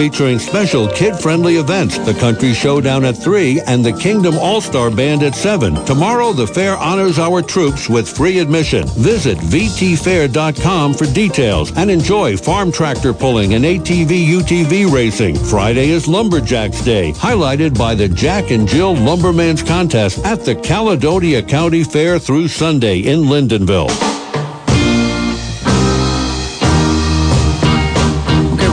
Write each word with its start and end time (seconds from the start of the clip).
featuring 0.00 0.38
special 0.38 0.88
kid-friendly 0.88 1.56
events, 1.56 1.98
the 1.98 2.14
Country 2.14 2.54
Showdown 2.54 3.04
at 3.04 3.18
3 3.18 3.60
and 3.66 3.84
the 3.84 3.92
Kingdom 3.92 4.34
All-Star 4.38 4.90
Band 4.90 5.22
at 5.22 5.34
7. 5.34 5.74
Tomorrow, 5.84 6.32
the 6.32 6.46
fair 6.46 6.74
honors 6.74 7.18
our 7.18 7.42
troops 7.42 7.86
with 7.86 8.08
free 8.08 8.38
admission. 8.38 8.88
Visit 8.96 9.36
vtfair.com 9.36 10.94
for 10.94 11.04
details 11.04 11.76
and 11.76 11.90
enjoy 11.90 12.38
farm 12.38 12.72
tractor 12.72 13.12
pulling 13.12 13.52
and 13.52 13.62
ATV 13.62 14.26
UTV 14.26 14.90
racing. 14.90 15.36
Friday 15.36 15.90
is 15.90 16.08
Lumberjacks 16.08 16.80
Day, 16.80 17.12
highlighted 17.12 17.76
by 17.76 17.94
the 17.94 18.08
Jack 18.08 18.52
and 18.52 18.66
Jill 18.66 18.94
Lumberman's 18.94 19.62
Contest 19.62 20.24
at 20.24 20.46
the 20.46 20.54
Caledonia 20.54 21.42
County 21.42 21.84
Fair 21.84 22.18
through 22.18 22.48
Sunday 22.48 23.00
in 23.00 23.28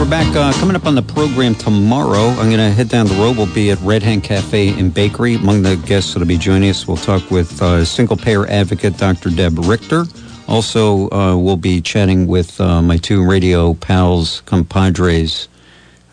Lyndonville. 0.08 0.10
back 0.10 0.36
uh, 0.36 0.54
coming 0.60 0.76
up 0.76 0.86
on 0.86 0.96
the 0.96 1.02
program 1.02 1.56
tomorrow. 1.56 2.28
I'm 2.30 2.50
going 2.50 2.58
to 2.58 2.72
head 2.72 2.90
down 2.90 3.08
the 3.08 3.16
road. 3.16 3.38
We'll 3.38 3.54
be 3.54 3.72
at 3.72 3.80
Red 3.82 4.04
Hen 4.04 4.22
Cafe 4.22 4.70
and 4.80 4.94
Bakery. 4.94 5.36
Among 5.36 5.64
the 5.64 5.76
guests 5.76 6.14
that'll 6.14 6.28
be 6.28 6.38
joining 6.38 6.70
us, 6.70 6.88
we'll 6.88 6.98
talk 6.98 7.30
with 7.30 7.62
uh, 7.62 7.84
single 7.86 8.18
payer 8.18 8.48
advocate 8.48 8.98
Dr. 8.98 9.30
Deb 9.30 9.60
Richter. 9.60 10.06
Also, 10.48 11.10
uh, 11.10 11.36
we'll 11.36 11.58
be 11.58 11.82
chatting 11.82 12.28
with 12.28 12.60
uh, 12.62 12.82
my 12.82 12.98
two 12.98 13.26
radio 13.26 13.74
pals, 13.74 14.42
compadres, 14.42 15.50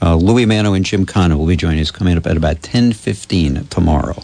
uh, 0.03 0.17
Louis 0.17 0.45
Mano 0.45 0.75
and 0.75 0.85
Jim 0.85 1.07
Cano 1.07 1.37
will 1.37 1.47
be 1.47 1.57
joining 1.57 1.81
us 1.81 1.91
coming 1.91 2.17
up 2.17 2.27
at 2.27 2.37
about 2.37 2.57
10.15 2.57 3.69
tomorrow. 3.69 4.21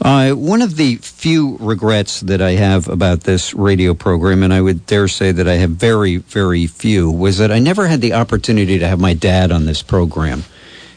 Uh, 0.00 0.32
one 0.32 0.60
of 0.60 0.76
the 0.76 0.96
few 0.96 1.56
regrets 1.60 2.20
that 2.20 2.42
I 2.42 2.52
have 2.52 2.88
about 2.88 3.20
this 3.20 3.54
radio 3.54 3.94
program, 3.94 4.42
and 4.42 4.52
I 4.52 4.60
would 4.60 4.84
dare 4.86 5.08
say 5.08 5.32
that 5.32 5.48
I 5.48 5.54
have 5.54 5.70
very, 5.70 6.16
very 6.18 6.66
few, 6.66 7.10
was 7.10 7.38
that 7.38 7.50
I 7.50 7.58
never 7.58 7.86
had 7.86 8.00
the 8.00 8.12
opportunity 8.12 8.78
to 8.78 8.86
have 8.86 9.00
my 9.00 9.14
dad 9.14 9.50
on 9.50 9.64
this 9.64 9.82
program. 9.82 10.44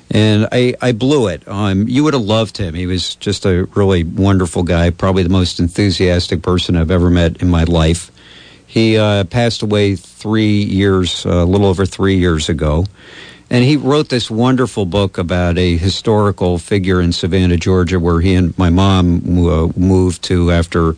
And 0.10 0.48
I, 0.52 0.73
I 0.82 0.92
blew 0.94 1.28
it. 1.28 1.48
Um, 1.48 1.88
you 1.88 2.04
would 2.04 2.14
have 2.14 2.23
loved 2.23 2.58
him. 2.58 2.73
He 2.73 2.86
was 2.86 3.16
just 3.16 3.45
a 3.45 3.66
really 3.75 4.03
wonderful 4.03 4.64
guy, 4.64 4.90
probably 4.90 5.23
the 5.23 5.30
most 5.30 5.59
enthusiastic 5.59 6.42
person 6.42 6.75
I've 6.75 6.92
ever 6.92 7.09
met 7.09 7.42
in 7.42 7.50
my 7.50 7.64
life. 7.64 8.12
He 8.66 8.98
uh, 8.98 9.23
passed 9.25 9.62
away 9.62 9.95
three 9.95 10.64
years, 10.64 11.25
uh, 11.25 11.30
a 11.30 11.45
little 11.45 11.68
over 11.68 11.86
three 11.86 12.18
years 12.18 12.50
ago. 12.50 12.86
And 13.50 13.64
he 13.64 13.78
wrote 13.78 14.09
this 14.09 14.30
wonderful 14.30 14.86
book 14.86 15.17
about 15.17 15.58
a 15.58 15.78
historical 15.78 16.58
figure 16.58 17.00
in 17.00 17.14
Savannah, 17.14 17.56
Georgia, 17.56 18.00
where 18.00 18.20
he 18.20 18.36
and 18.36 18.58
my 18.58 18.70
mom 18.70 19.22
uh, 19.48 19.67
moved 19.78 20.22
to 20.23 20.52
after 20.52 20.98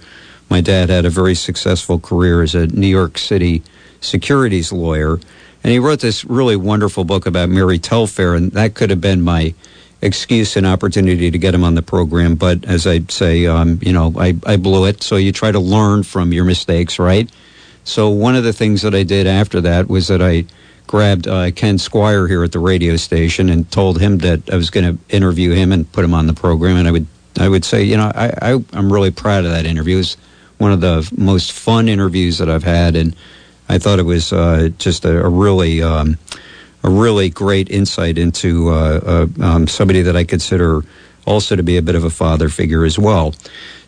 my 0.49 0.59
dad 0.59 0.89
had 0.89 1.05
a 1.05 1.11
very 1.11 1.35
successful 1.35 1.99
career 1.99 2.41
as 2.41 2.55
a 2.55 2.65
New 2.67 2.87
York 2.87 3.19
City 3.19 3.61
securities 4.01 4.71
lawyer. 4.71 5.19
And 5.63 5.71
he 5.71 5.77
wrote 5.77 5.99
this 5.99 6.25
really 6.25 6.55
wonderful 6.55 7.03
book 7.03 7.27
about 7.27 7.49
Mary 7.49 7.77
Telfair, 7.77 8.33
and 8.33 8.51
that 8.53 8.73
could 8.73 8.89
have 8.89 9.01
been 9.01 9.21
my 9.21 9.53
excuse 10.01 10.55
and 10.55 10.65
opportunity 10.65 11.29
to 11.29 11.37
get 11.37 11.53
him 11.53 11.63
on 11.63 11.75
the 11.75 11.81
program. 11.83 12.33
But 12.33 12.65
as 12.65 12.87
I 12.87 13.01
say, 13.09 13.45
um, 13.45 13.79
you 13.83 13.93
know, 13.93 14.13
I, 14.17 14.35
I 14.45 14.57
blew 14.57 14.85
it. 14.85 15.03
So 15.03 15.17
you 15.17 15.31
try 15.31 15.51
to 15.51 15.59
learn 15.59 16.01
from 16.01 16.33
your 16.33 16.45
mistakes, 16.45 16.97
right? 16.97 17.29
So 17.83 18.09
one 18.09 18.35
of 18.35 18.43
the 18.43 18.53
things 18.53 18.81
that 18.81 18.95
I 18.95 19.03
did 19.03 19.27
after 19.27 19.61
that 19.61 19.87
was 19.87 20.07
that 20.07 20.21
I 20.21 20.45
grabbed 20.89 21.27
uh, 21.27 21.51
Ken 21.51 21.77
Squire 21.77 22.27
here 22.27 22.43
at 22.43 22.51
the 22.51 22.57
radio 22.57 22.95
station 22.95 23.47
and 23.47 23.69
told 23.71 24.01
him 24.01 24.17
that 24.17 24.51
I 24.51 24.55
was 24.55 24.71
going 24.71 24.97
to 24.97 25.15
interview 25.15 25.51
him 25.51 25.71
and 25.71 25.89
put 25.91 26.03
him 26.03 26.15
on 26.15 26.25
the 26.25 26.33
program. 26.33 26.77
And 26.77 26.87
I 26.87 26.91
would 26.91 27.05
I 27.39 27.47
would 27.47 27.63
say, 27.63 27.83
you 27.83 27.95
know, 27.95 28.11
I, 28.15 28.33
I 28.41 28.51
am 28.73 28.91
really 28.91 29.11
proud 29.11 29.45
of 29.45 29.51
that 29.51 29.67
interview. 29.67 29.97
It 29.97 29.99
was 29.99 30.17
one 30.57 30.71
of 30.71 30.81
the 30.81 31.07
most 31.15 31.51
fun 31.51 31.87
interviews 31.89 32.39
that 32.39 32.49
I've 32.49 32.63
had, 32.63 32.95
and 32.95 33.15
I 33.69 33.77
thought 33.77 33.99
it 33.99 34.03
was 34.03 34.33
uh, 34.33 34.69
just 34.79 35.05
a, 35.05 35.25
a 35.25 35.29
really 35.29 35.83
um, 35.83 36.17
a 36.83 36.89
really 36.89 37.29
great 37.29 37.69
insight 37.69 38.17
into 38.17 38.69
uh, 38.69 39.27
uh, 39.39 39.43
um, 39.45 39.67
somebody 39.67 40.01
that 40.01 40.15
I 40.15 40.23
consider 40.23 40.81
also 41.27 41.55
to 41.55 41.61
be 41.61 41.77
a 41.77 41.83
bit 41.83 41.93
of 41.93 42.03
a 42.03 42.09
father 42.09 42.49
figure 42.49 42.83
as 42.83 42.97
well. 42.97 43.35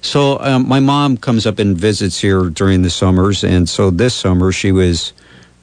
So 0.02 0.38
um, 0.40 0.68
my 0.68 0.80
mom 0.80 1.18
comes 1.18 1.48
up 1.48 1.58
and 1.58 1.76
visits 1.76 2.20
here 2.20 2.44
during 2.52 2.84
the 2.84 2.92
summers, 2.92 3.44
and 3.44 3.68
so 3.68 3.90
this 3.90 4.14
summer 4.14 4.52
she 4.52 4.72
was 4.72 5.14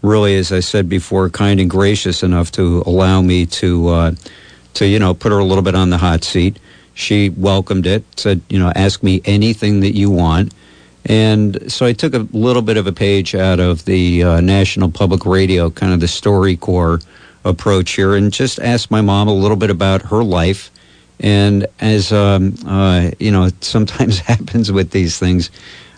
really, 0.02 0.36
as 0.36 0.52
I 0.52 0.60
said 0.60 0.88
before, 0.88 1.28
kind 1.30 1.60
and 1.60 1.68
gracious 1.70 2.22
enough 2.22 2.52
to 2.52 2.82
allow 2.86 3.20
me 3.22 3.46
to, 3.46 3.88
uh, 3.88 4.12
to 4.74 4.86
you 4.86 4.98
know, 4.98 5.14
put 5.14 5.32
her 5.32 5.38
a 5.38 5.44
little 5.44 5.62
bit 5.62 5.74
on 5.74 5.90
the 5.90 5.98
hot 5.98 6.24
seat. 6.24 6.58
She 6.94 7.30
welcomed 7.30 7.86
it, 7.86 8.04
said, 8.16 8.40
you 8.48 8.58
know, 8.58 8.72
ask 8.74 9.02
me 9.02 9.20
anything 9.24 9.80
that 9.80 9.94
you 9.94 10.10
want. 10.10 10.52
And 11.04 11.70
so 11.72 11.86
I 11.86 11.92
took 11.92 12.14
a 12.14 12.26
little 12.32 12.62
bit 12.62 12.76
of 12.76 12.86
a 12.86 12.92
page 12.92 13.34
out 13.34 13.60
of 13.60 13.84
the 13.84 14.22
uh, 14.22 14.40
National 14.40 14.90
Public 14.90 15.24
Radio, 15.24 15.70
kind 15.70 15.92
of 15.92 16.00
the 16.00 16.06
StoryCorps 16.06 17.06
approach 17.44 17.92
here, 17.92 18.14
and 18.14 18.32
just 18.32 18.58
asked 18.58 18.90
my 18.90 19.00
mom 19.00 19.28
a 19.28 19.34
little 19.34 19.56
bit 19.56 19.70
about 19.70 20.02
her 20.02 20.22
life. 20.22 20.70
And 21.20 21.66
as 21.80 22.12
um, 22.12 22.54
uh, 22.66 23.10
you 23.18 23.30
know, 23.30 23.44
it 23.44 23.64
sometimes 23.64 24.18
happens 24.32 24.70
with 24.70 24.90
these 24.90 25.18
things, 25.18 25.50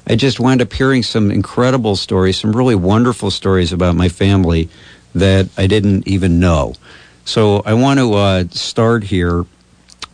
I 0.06 0.16
just 0.16 0.40
wound 0.40 0.62
up 0.62 0.72
hearing 0.72 1.02
some 1.02 1.30
incredible 1.30 1.96
stories, 1.96 2.38
some 2.38 2.52
really 2.52 2.74
wonderful 2.74 3.30
stories 3.30 3.72
about 3.72 3.94
my 3.94 4.08
family 4.08 4.68
that 5.14 5.48
I 5.56 5.66
didn't 5.66 6.06
even 6.08 6.40
know. 6.40 6.74
So 7.24 7.62
I 7.64 7.74
want 7.74 8.00
to 8.00 8.14
uh, 8.14 8.44
start 8.50 9.04
here 9.04 9.44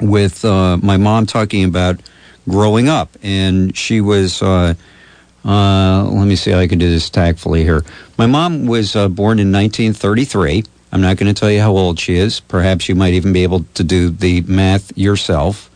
with 0.00 0.44
uh, 0.44 0.76
my 0.78 0.97
mom 0.97 1.26
talking 1.26 1.64
about 1.64 2.00
growing 2.48 2.88
up, 2.88 3.10
and 3.22 3.76
she 3.76 4.00
was. 4.00 4.42
Uh, 4.42 4.74
uh 5.44 6.04
let 6.10 6.26
me 6.26 6.34
see 6.34 6.50
how 6.50 6.58
I 6.58 6.66
can 6.66 6.80
do 6.80 6.91
this 6.91 7.08
tactfully 7.08 7.62
here. 7.62 7.84
My 8.18 8.26
mom 8.26 8.66
was 8.66 8.97
uh, 8.97 9.08
born 9.08 9.38
in 9.38 9.53
1933. 9.53 10.64
I'm 10.92 11.00
not 11.00 11.16
going 11.16 11.32
to 11.32 11.38
tell 11.38 11.50
you 11.50 11.60
how 11.60 11.72
old 11.72 12.00
she 12.00 12.16
is. 12.16 12.41
Perhaps 12.41 12.88
you 12.88 12.94
might 12.94 13.14
even 13.14 13.32
be 13.32 13.44
able 13.44 13.64
to 13.74 13.84
do 13.84 14.10
the 14.10 14.41
math 14.42 14.97
yourself. 14.97 15.70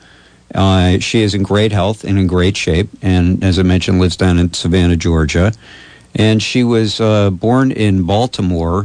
Uh, 0.54 0.98
she 0.98 1.22
is 1.22 1.34
in 1.34 1.42
great 1.42 1.72
health 1.72 2.04
and 2.04 2.18
in 2.18 2.26
great 2.26 2.56
shape, 2.56 2.88
and 3.02 3.42
as 3.44 3.58
I 3.58 3.62
mentioned, 3.62 4.00
lives 4.00 4.16
down 4.16 4.38
in 4.38 4.52
Savannah, 4.52 4.96
Georgia. 4.96 5.52
And 6.14 6.42
she 6.42 6.64
was 6.64 7.00
uh, 7.00 7.30
born 7.30 7.70
in 7.70 8.02
Baltimore, 8.02 8.84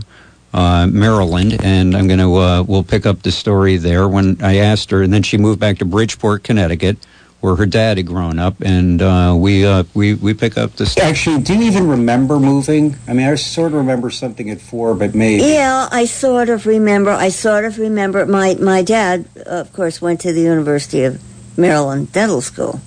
uh, 0.54 0.88
Maryland, 0.88 1.58
and 1.64 1.96
I'm 1.96 2.08
going 2.08 2.20
to 2.20 2.36
uh, 2.36 2.64
we'll 2.64 2.84
pick 2.84 3.06
up 3.06 3.24
the 3.24 3.32
story 3.32 3.78
there. 3.78 4.08
When 4.08 4.38
I 4.42 4.58
asked 4.58 4.92
her, 4.92 5.02
and 5.02 5.12
then 5.12 5.24
she 5.24 5.38
moved 5.38 5.60
back 5.60 5.80
to 5.80 5.86
Bridgeport, 5.86 6.44
Connecticut, 6.44 6.98
where 7.42 7.56
her 7.56 7.66
dad 7.66 7.98
had 7.98 8.08
grown 8.08 8.40
up, 8.40 8.62
and 8.62 9.02
uh, 9.02 9.36
we 9.38 9.66
uh, 9.66 9.84
we 9.94 10.14
we 10.14 10.34
pick 10.34 10.58
up 10.58 10.74
the. 10.74 10.86
Story. 10.86 11.08
Actually, 11.08 11.42
do 11.42 11.56
you 11.56 11.64
even 11.64 11.88
remember 11.88 12.40
moving? 12.40 12.96
I 13.08 13.14
mean, 13.14 13.28
I 13.28 13.36
sort 13.36 13.74
of 13.74 13.80
remember 13.80 14.10
something 14.10 14.50
at 14.50 14.62
four, 14.62 14.96
but 14.96 15.14
maybe. 15.14 15.44
Yeah, 15.44 15.88
I 15.92 16.06
sort 16.06 16.50
of 16.50 16.66
remember. 16.66 17.12
I 17.12 17.30
sort 17.30 17.66
of 17.66 17.78
remember. 17.78 18.26
My 18.26 18.56
my 18.56 18.82
dad, 18.82 19.26
of 19.46 19.74
course, 19.74 20.02
went 20.02 20.22
to 20.22 20.32
the 20.32 20.42
University 20.42 21.04
of 21.04 21.22
Maryland 21.58 22.12
Dental 22.12 22.42
School. 22.42 22.80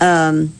Um, 0.00 0.52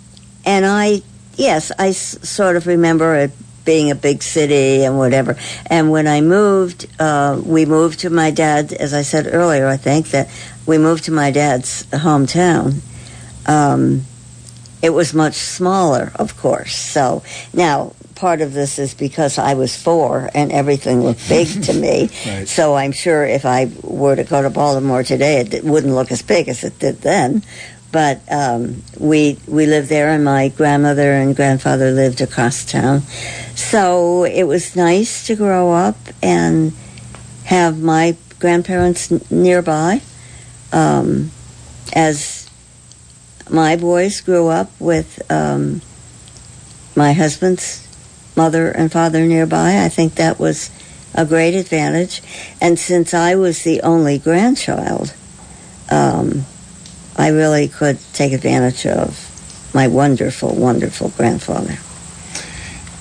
and 0.44 0.64
I, 0.64 1.02
yes, 1.36 1.72
I 1.78 1.88
s- 1.88 2.18
sort 2.28 2.56
of 2.56 2.66
remember 2.66 3.16
it 3.16 3.32
being 3.64 3.90
a 3.90 3.94
big 3.94 4.22
city 4.22 4.84
and 4.84 4.96
whatever. 4.96 5.36
And 5.66 5.90
when 5.90 6.06
I 6.06 6.20
moved, 6.20 6.86
uh, 7.00 7.40
we 7.44 7.66
moved 7.66 8.00
to 8.00 8.10
my 8.10 8.30
dad, 8.30 8.72
as 8.72 8.94
I 8.94 9.02
said 9.02 9.26
earlier, 9.30 9.66
I 9.66 9.76
think 9.76 10.10
that 10.10 10.28
we 10.66 10.78
moved 10.78 11.04
to 11.04 11.10
my 11.12 11.30
dad's 11.32 11.84
hometown. 11.86 12.80
Um, 13.46 14.02
it 14.82 14.90
was 14.90 15.14
much 15.14 15.34
smaller, 15.34 16.12
of 16.14 16.36
course. 16.36 16.74
So 16.76 17.22
now 17.52 17.92
part 18.16 18.40
of 18.40 18.52
this 18.52 18.78
is 18.78 18.94
because 18.94 19.38
I 19.38 19.54
was 19.54 19.76
four 19.80 20.28
and 20.34 20.50
everything 20.50 21.02
looked 21.02 21.28
big 21.28 21.46
to 21.64 21.72
me. 21.86 22.10
right. 22.26 22.48
So 22.48 22.74
I'm 22.74 22.92
sure 22.92 23.24
if 23.24 23.44
I 23.46 23.70
were 23.82 24.16
to 24.16 24.24
go 24.24 24.42
to 24.42 24.50
Baltimore 24.50 25.02
today, 25.04 25.40
it 25.40 25.62
wouldn't 25.62 25.94
look 25.94 26.10
as 26.10 26.22
big 26.22 26.48
as 26.48 26.64
it 26.64 26.78
did 26.78 27.02
then. 27.02 27.42
But 27.92 28.20
um, 28.30 28.82
we 28.98 29.38
we 29.46 29.64
lived 29.66 29.88
there, 29.88 30.10
and 30.10 30.24
my 30.24 30.48
grandmother 30.48 31.12
and 31.12 31.34
grandfather 31.36 31.92
lived 31.92 32.20
across 32.20 32.64
town. 32.64 33.02
So 33.54 34.24
it 34.24 34.42
was 34.42 34.74
nice 34.76 35.26
to 35.28 35.36
grow 35.36 35.72
up 35.72 35.96
and 36.22 36.72
have 37.44 37.80
my 37.80 38.16
grandparents 38.40 39.10
n- 39.12 39.20
nearby. 39.30 40.02
Um, 40.72 41.30
as 41.94 42.50
my 43.48 43.76
boys 43.76 44.20
grew 44.20 44.48
up 44.48 44.70
with 44.80 45.22
um, 45.30 45.80
my 46.96 47.12
husband's 47.12 47.85
mother 48.36 48.70
and 48.70 48.92
father 48.92 49.26
nearby. 49.26 49.82
I 49.84 49.88
think 49.88 50.16
that 50.16 50.38
was 50.38 50.70
a 51.14 51.24
great 51.24 51.54
advantage. 51.54 52.22
And 52.60 52.78
since 52.78 53.14
I 53.14 53.34
was 53.34 53.64
the 53.64 53.80
only 53.82 54.18
grandchild, 54.18 55.14
um, 55.90 56.44
I 57.16 57.28
really 57.28 57.68
could 57.68 57.98
take 58.12 58.32
advantage 58.32 58.86
of 58.86 59.70
my 59.74 59.88
wonderful, 59.88 60.54
wonderful 60.54 61.10
grandfather. 61.10 61.78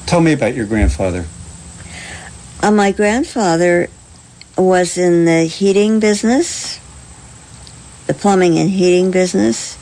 Tell 0.05 0.21
me 0.21 0.33
about 0.33 0.55
your 0.55 0.65
grandfather. 0.65 1.25
Uh, 2.61 2.71
my 2.71 2.91
grandfather 2.91 3.89
was 4.57 4.97
in 4.97 5.25
the 5.25 5.43
heating 5.43 5.99
business, 5.99 6.79
the 8.07 8.13
plumbing 8.13 8.57
and 8.57 8.69
heating 8.69 9.11
business. 9.11 9.77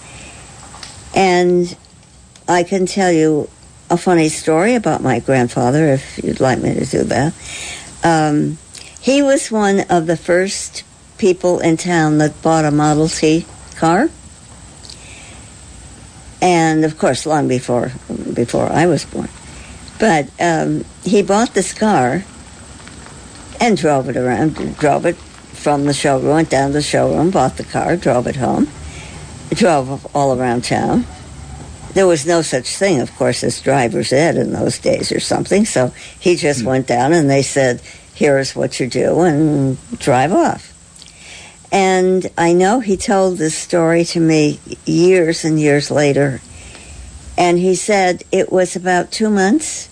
And 1.16 1.76
I 2.48 2.64
can 2.64 2.86
tell 2.86 3.12
you 3.12 3.50
a 3.94 3.98
funny 3.98 4.30
story 4.30 4.76
about 4.76 5.02
my 5.02 5.20
grandfather, 5.20 5.94
if 5.94 6.20
you'd 6.24 6.40
like 6.40 6.60
me 6.60 6.74
to 6.74 6.86
do 6.86 7.04
that. 7.04 7.34
Um, 8.04 8.58
He 9.04 9.22
was 9.22 9.52
one 9.52 9.82
of 9.90 10.08
the 10.08 10.16
first 10.16 10.84
people 11.18 11.60
in 11.60 11.76
town 11.76 12.20
that 12.20 12.42
bought 12.42 12.64
a 12.64 12.72
Model 12.72 13.10
T 13.10 13.46
car. 13.76 14.10
And 16.42 16.86
of 16.86 16.98
course, 16.98 17.26
long 17.26 17.48
before 17.48 17.92
before 18.34 18.72
I 18.72 18.88
was 18.88 19.04
born. 19.04 19.28
But 20.00 20.32
um, 20.40 20.86
he 21.04 21.22
bought 21.22 21.54
this 21.54 21.74
car 21.74 22.24
and 23.60 23.78
drove 23.78 24.08
it 24.08 24.16
around, 24.16 24.56
drove 24.80 25.06
it 25.06 25.18
from 25.18 25.86
the 25.86 25.94
showroom, 25.94 26.34
went 26.34 26.50
down 26.50 26.70
to 26.70 26.74
the 26.74 26.82
showroom, 26.82 27.30
bought 27.30 27.58
the 27.58 27.64
car, 27.64 27.96
drove 27.98 28.28
it 28.28 28.38
home, 28.38 28.68
drove 29.52 30.08
all 30.16 30.40
around 30.40 30.64
town. 30.64 31.06
There 31.94 32.08
was 32.08 32.26
no 32.26 32.42
such 32.42 32.76
thing, 32.76 33.02
of 33.02 33.14
course, 33.16 33.44
as 33.44 33.62
driver's 33.62 34.12
ed 34.12 34.36
in 34.36 34.52
those 34.52 34.80
days 34.80 35.12
or 35.12 35.20
something. 35.20 35.66
So 35.66 35.94
he 36.20 36.36
just 36.36 36.62
hmm. 36.62 36.68
went 36.68 36.88
down 36.88 37.14
and 37.14 37.30
they 37.30 37.44
said, 37.44 37.82
here's 38.16 38.56
what 38.56 38.80
you 38.80 38.88
do 38.88 39.22
and 39.22 39.78
drive 40.00 40.34
off. 40.34 40.70
And 41.72 42.30
I 42.38 42.54
know 42.54 42.80
he 42.80 42.98
told 42.98 43.38
this 43.38 43.56
story 43.56 44.06
to 44.06 44.20
me 44.20 44.60
years 44.86 45.44
and 45.44 45.60
years 45.60 45.90
later. 45.90 46.40
And 47.36 47.58
he 47.58 47.74
said 47.74 48.24
it 48.32 48.52
was 48.52 48.76
about 48.76 49.12
two 49.12 49.32
months 49.32 49.90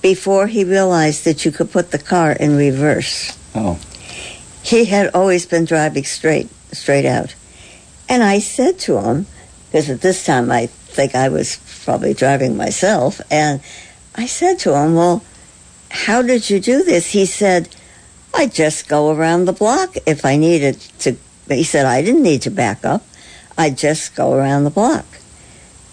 before 0.00 0.46
he 0.46 0.64
realized 0.64 1.26
that 1.26 1.44
you 1.44 1.52
could 1.52 1.70
put 1.70 1.90
the 1.90 1.98
car 1.98 2.32
in 2.32 2.56
reverse. 2.56 3.36
Oh. 3.54 3.78
He 4.62 4.86
had 4.86 5.10
always 5.14 5.44
been 5.44 5.66
driving 5.66 6.04
straight, 6.04 6.48
straight 6.72 7.04
out. 7.04 7.34
And 8.08 8.22
I 8.22 8.38
said 8.38 8.78
to 8.80 8.98
him, 8.98 9.26
because 9.70 9.88
at 9.88 10.00
this 10.00 10.26
time 10.26 10.50
I 10.50 10.66
think 10.66 11.14
I 11.14 11.28
was 11.28 11.60
probably 11.84 12.12
driving 12.12 12.56
myself, 12.56 13.20
and 13.30 13.60
I 14.16 14.26
said 14.26 14.58
to 14.60 14.76
him, 14.76 14.96
Well, 14.96 15.22
how 15.90 16.22
did 16.22 16.50
you 16.50 16.60
do 16.60 16.82
this? 16.82 17.12
He 17.12 17.24
said, 17.24 17.68
I 18.34 18.46
just 18.46 18.88
go 18.88 19.14
around 19.14 19.44
the 19.44 19.52
block 19.52 19.96
if 20.06 20.24
I 20.24 20.36
needed 20.36 20.80
to. 21.00 21.16
He 21.48 21.64
said, 21.64 21.86
I 21.86 22.02
didn't 22.02 22.22
need 22.22 22.42
to 22.42 22.50
back 22.50 22.84
up. 22.84 23.04
I'd 23.58 23.76
just 23.76 24.14
go 24.14 24.32
around 24.32 24.64
the 24.64 24.70
block. 24.70 25.04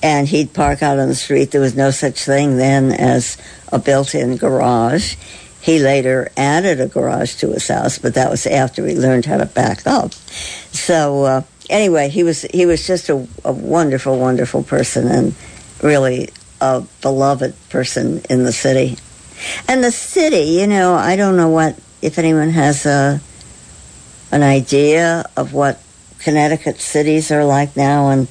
And 0.01 0.27
he'd 0.27 0.53
park 0.53 0.83
out 0.83 0.99
on 0.99 1.07
the 1.07 1.15
street. 1.15 1.51
There 1.51 1.61
was 1.61 1.75
no 1.75 1.89
such 1.89 2.23
thing 2.23 2.57
then 2.57 2.91
as 2.91 3.37
a 3.71 3.79
built 3.79 4.13
in 4.13 4.37
garage. 4.37 5.15
He 5.59 5.79
later 5.79 6.29
added 6.37 6.79
a 6.79 6.87
garage 6.87 7.35
to 7.37 7.51
his 7.51 7.67
house, 7.67 7.97
but 7.97 8.13
that 8.13 8.29
was 8.29 8.45
after 8.45 8.85
he 8.85 8.95
learned 8.95 9.25
how 9.25 9.37
to 9.37 9.47
back 9.47 9.85
up. 9.87 10.13
So, 10.13 11.23
uh, 11.23 11.41
anyway, 11.69 12.09
he 12.09 12.23
was 12.23 12.43
he 12.43 12.65
was 12.65 12.85
just 12.85 13.09
a, 13.09 13.27
a 13.43 13.51
wonderful, 13.51 14.17
wonderful 14.19 14.63
person 14.63 15.07
and 15.07 15.35
really 15.81 16.29
a 16.61 16.83
beloved 17.01 17.55
person 17.69 18.21
in 18.29 18.43
the 18.43 18.51
city. 18.51 18.97
And 19.67 19.83
the 19.83 19.91
city, 19.91 20.59
you 20.59 20.67
know, 20.67 20.95
I 20.95 21.15
don't 21.15 21.37
know 21.37 21.49
what 21.49 21.77
if 22.01 22.17
anyone 22.17 22.49
has 22.49 22.85
a 22.85 23.21
an 24.31 24.43
idea 24.43 25.25
of 25.37 25.53
what 25.53 25.81
Connecticut 26.19 26.79
cities 26.79 27.31
are 27.31 27.45
like 27.45 27.77
now, 27.77 28.09
and 28.09 28.27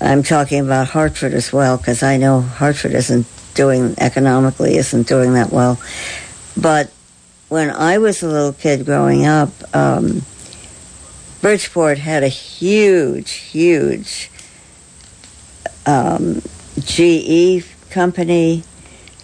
I'm 0.00 0.22
talking 0.22 0.60
about 0.60 0.88
Hartford 0.88 1.34
as 1.34 1.52
well 1.52 1.76
because 1.76 2.02
I 2.02 2.16
know 2.16 2.40
Hartford 2.40 2.92
isn't 2.92 3.26
doing 3.54 3.94
economically 3.98 4.76
isn't 4.76 5.08
doing 5.08 5.34
that 5.34 5.50
well. 5.50 5.80
But 6.56 6.90
when 7.48 7.70
I 7.70 7.98
was 7.98 8.22
a 8.22 8.28
little 8.28 8.52
kid 8.52 8.84
growing 8.84 9.26
up, 9.26 9.50
um, 9.74 10.22
Bridgeport 11.40 11.98
had 11.98 12.22
a 12.22 12.28
huge, 12.28 13.32
huge 13.32 14.30
um, 15.86 16.42
GE 16.80 17.64
company. 17.90 18.62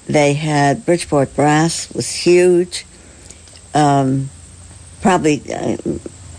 They 0.06 0.35
had 0.35 0.85
Bridgeport 0.85 1.35
Brass 1.35 1.93
was 1.93 2.11
huge. 2.11 2.87
Um, 3.75 4.31
probably 5.00 5.41
uh, 5.53 5.76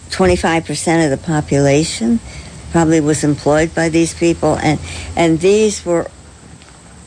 25% 0.09 1.05
of 1.05 1.09
the 1.11 1.25
population 1.25 2.19
probably 2.71 3.01
was 3.01 3.23
employed 3.23 3.73
by 3.75 3.89
these 3.89 4.13
people 4.15 4.57
and 4.57 4.79
and 5.15 5.39
these 5.39 5.85
were 5.85 6.09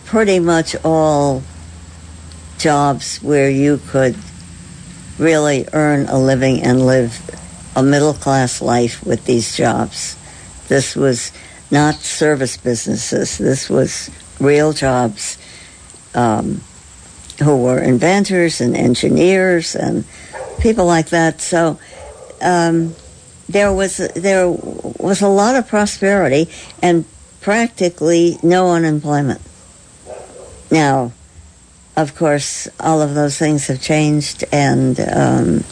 pretty 0.05 0.39
much 0.39 0.77
all 0.85 1.43
jobs 2.59 3.19
where 3.23 3.51
you 3.51 3.81
could 3.89 4.17
really 5.19 5.67
earn 5.73 6.07
a 6.07 6.19
living 6.19 6.63
and 6.63 6.85
live 6.85 7.21
a 7.77 7.83
middle 7.83 8.15
class 8.15 8.61
life 8.61 9.05
with 9.05 9.25
these 9.27 9.57
jobs. 9.57 10.17
This 10.69 10.97
was 10.97 11.31
not 11.71 11.95
service 11.97 12.57
businesses. 12.57 13.39
This 13.39 13.69
was 13.71 14.11
real 14.41 14.73
jobs 14.73 15.39
um, 16.15 16.63
who 17.45 17.63
were 17.63 17.79
inventors 17.79 18.61
and 18.61 18.77
engineers 18.77 19.77
and 19.77 20.05
people 20.59 20.87
like 20.87 21.11
that. 21.11 21.41
So 21.41 21.79
um, 22.41 22.95
there 23.49 23.73
was 23.73 23.99
there 23.99 24.49
was 24.49 25.21
a 25.23 25.29
lot 25.29 25.55
of 25.55 25.69
prosperity 25.69 26.51
and 26.83 27.05
practically 27.41 28.39
no 28.43 28.71
unemployment. 28.71 29.41
Now, 30.71 31.13
of 31.97 32.17
course, 32.17 32.69
all 32.81 33.01
of 33.01 33.15
those 33.15 33.39
things 33.39 33.69
have 33.69 33.81
changed, 33.81 34.45
and 34.51 34.99
um, 35.01 35.65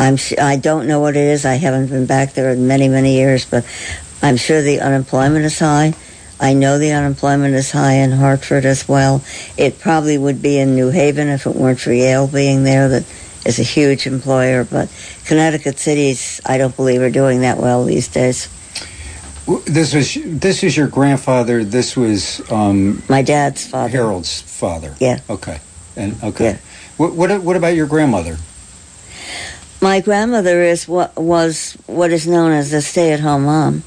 I'm 0.00 0.16
sh- 0.16 0.38
I 0.38 0.56
don't 0.56 0.86
know 0.88 1.00
what 1.00 1.14
it 1.14 1.26
is. 1.28 1.44
I 1.44 1.54
haven't 1.54 1.88
been 1.88 2.06
back 2.06 2.32
there 2.32 2.50
in 2.50 2.66
many 2.66 2.88
many 2.88 3.16
years, 3.16 3.44
but 3.44 3.66
I'm 4.22 4.36
sure 4.38 4.62
the 4.62 4.80
unemployment 4.80 5.44
is 5.44 5.58
high. 5.58 5.92
I 6.40 6.54
know 6.54 6.78
the 6.78 6.92
unemployment 6.92 7.54
is 7.54 7.70
high 7.70 7.96
in 7.96 8.12
Hartford 8.12 8.64
as 8.64 8.88
well. 8.88 9.22
It 9.58 9.78
probably 9.78 10.16
would 10.16 10.40
be 10.40 10.58
in 10.58 10.74
New 10.74 10.88
Haven 10.88 11.28
if 11.28 11.46
it 11.46 11.54
weren't 11.54 11.78
for 11.80 11.92
Yale 11.92 12.26
being 12.26 12.64
there. 12.64 12.88
That 12.88 13.04
is 13.44 13.58
a 13.58 13.62
huge 13.62 14.06
employer, 14.06 14.64
but 14.64 14.90
Connecticut 15.26 15.78
cities, 15.78 16.40
I 16.46 16.56
don't 16.56 16.74
believe, 16.74 17.02
are 17.02 17.10
doing 17.10 17.42
that 17.42 17.58
well 17.58 17.84
these 17.84 18.08
days. 18.08 18.48
This 19.66 19.94
was 19.94 20.16
this 20.24 20.62
is 20.62 20.76
your 20.76 20.88
grandfather. 20.88 21.62
This 21.64 21.96
was 21.96 22.40
um, 22.50 23.02
My 23.08 23.20
dad's 23.20 23.66
father. 23.66 23.90
Harold's 23.90 24.40
father. 24.40 24.94
Yeah. 24.98 25.20
Okay. 25.28 25.60
And 25.96 26.22
okay. 26.22 26.44
Yeah. 26.44 26.58
What, 26.96 27.14
what 27.14 27.42
what 27.42 27.56
about 27.56 27.74
your 27.74 27.86
grandmother? 27.86 28.38
My 29.82 30.00
grandmother 30.00 30.62
is 30.62 30.86
what 30.86 31.16
was 31.16 31.72
what 31.86 32.10
is 32.10 32.26
known 32.26 32.52
as 32.52 32.72
a 32.74 32.82
stay-at-home 32.82 33.44
mom, 33.44 33.82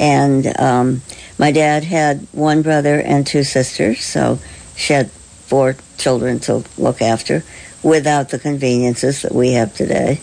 and 0.00 0.58
um, 0.58 1.02
my 1.38 1.52
dad 1.52 1.84
had 1.84 2.26
one 2.32 2.62
brother 2.62 3.00
and 3.00 3.24
two 3.24 3.44
sisters, 3.44 4.02
so 4.02 4.40
she 4.74 4.94
had 4.94 5.12
four 5.12 5.76
children 5.96 6.40
to 6.40 6.64
look 6.76 7.00
after, 7.00 7.44
without 7.84 8.30
the 8.30 8.38
conveniences 8.40 9.22
that 9.22 9.32
we 9.32 9.52
have 9.52 9.72
today. 9.76 10.20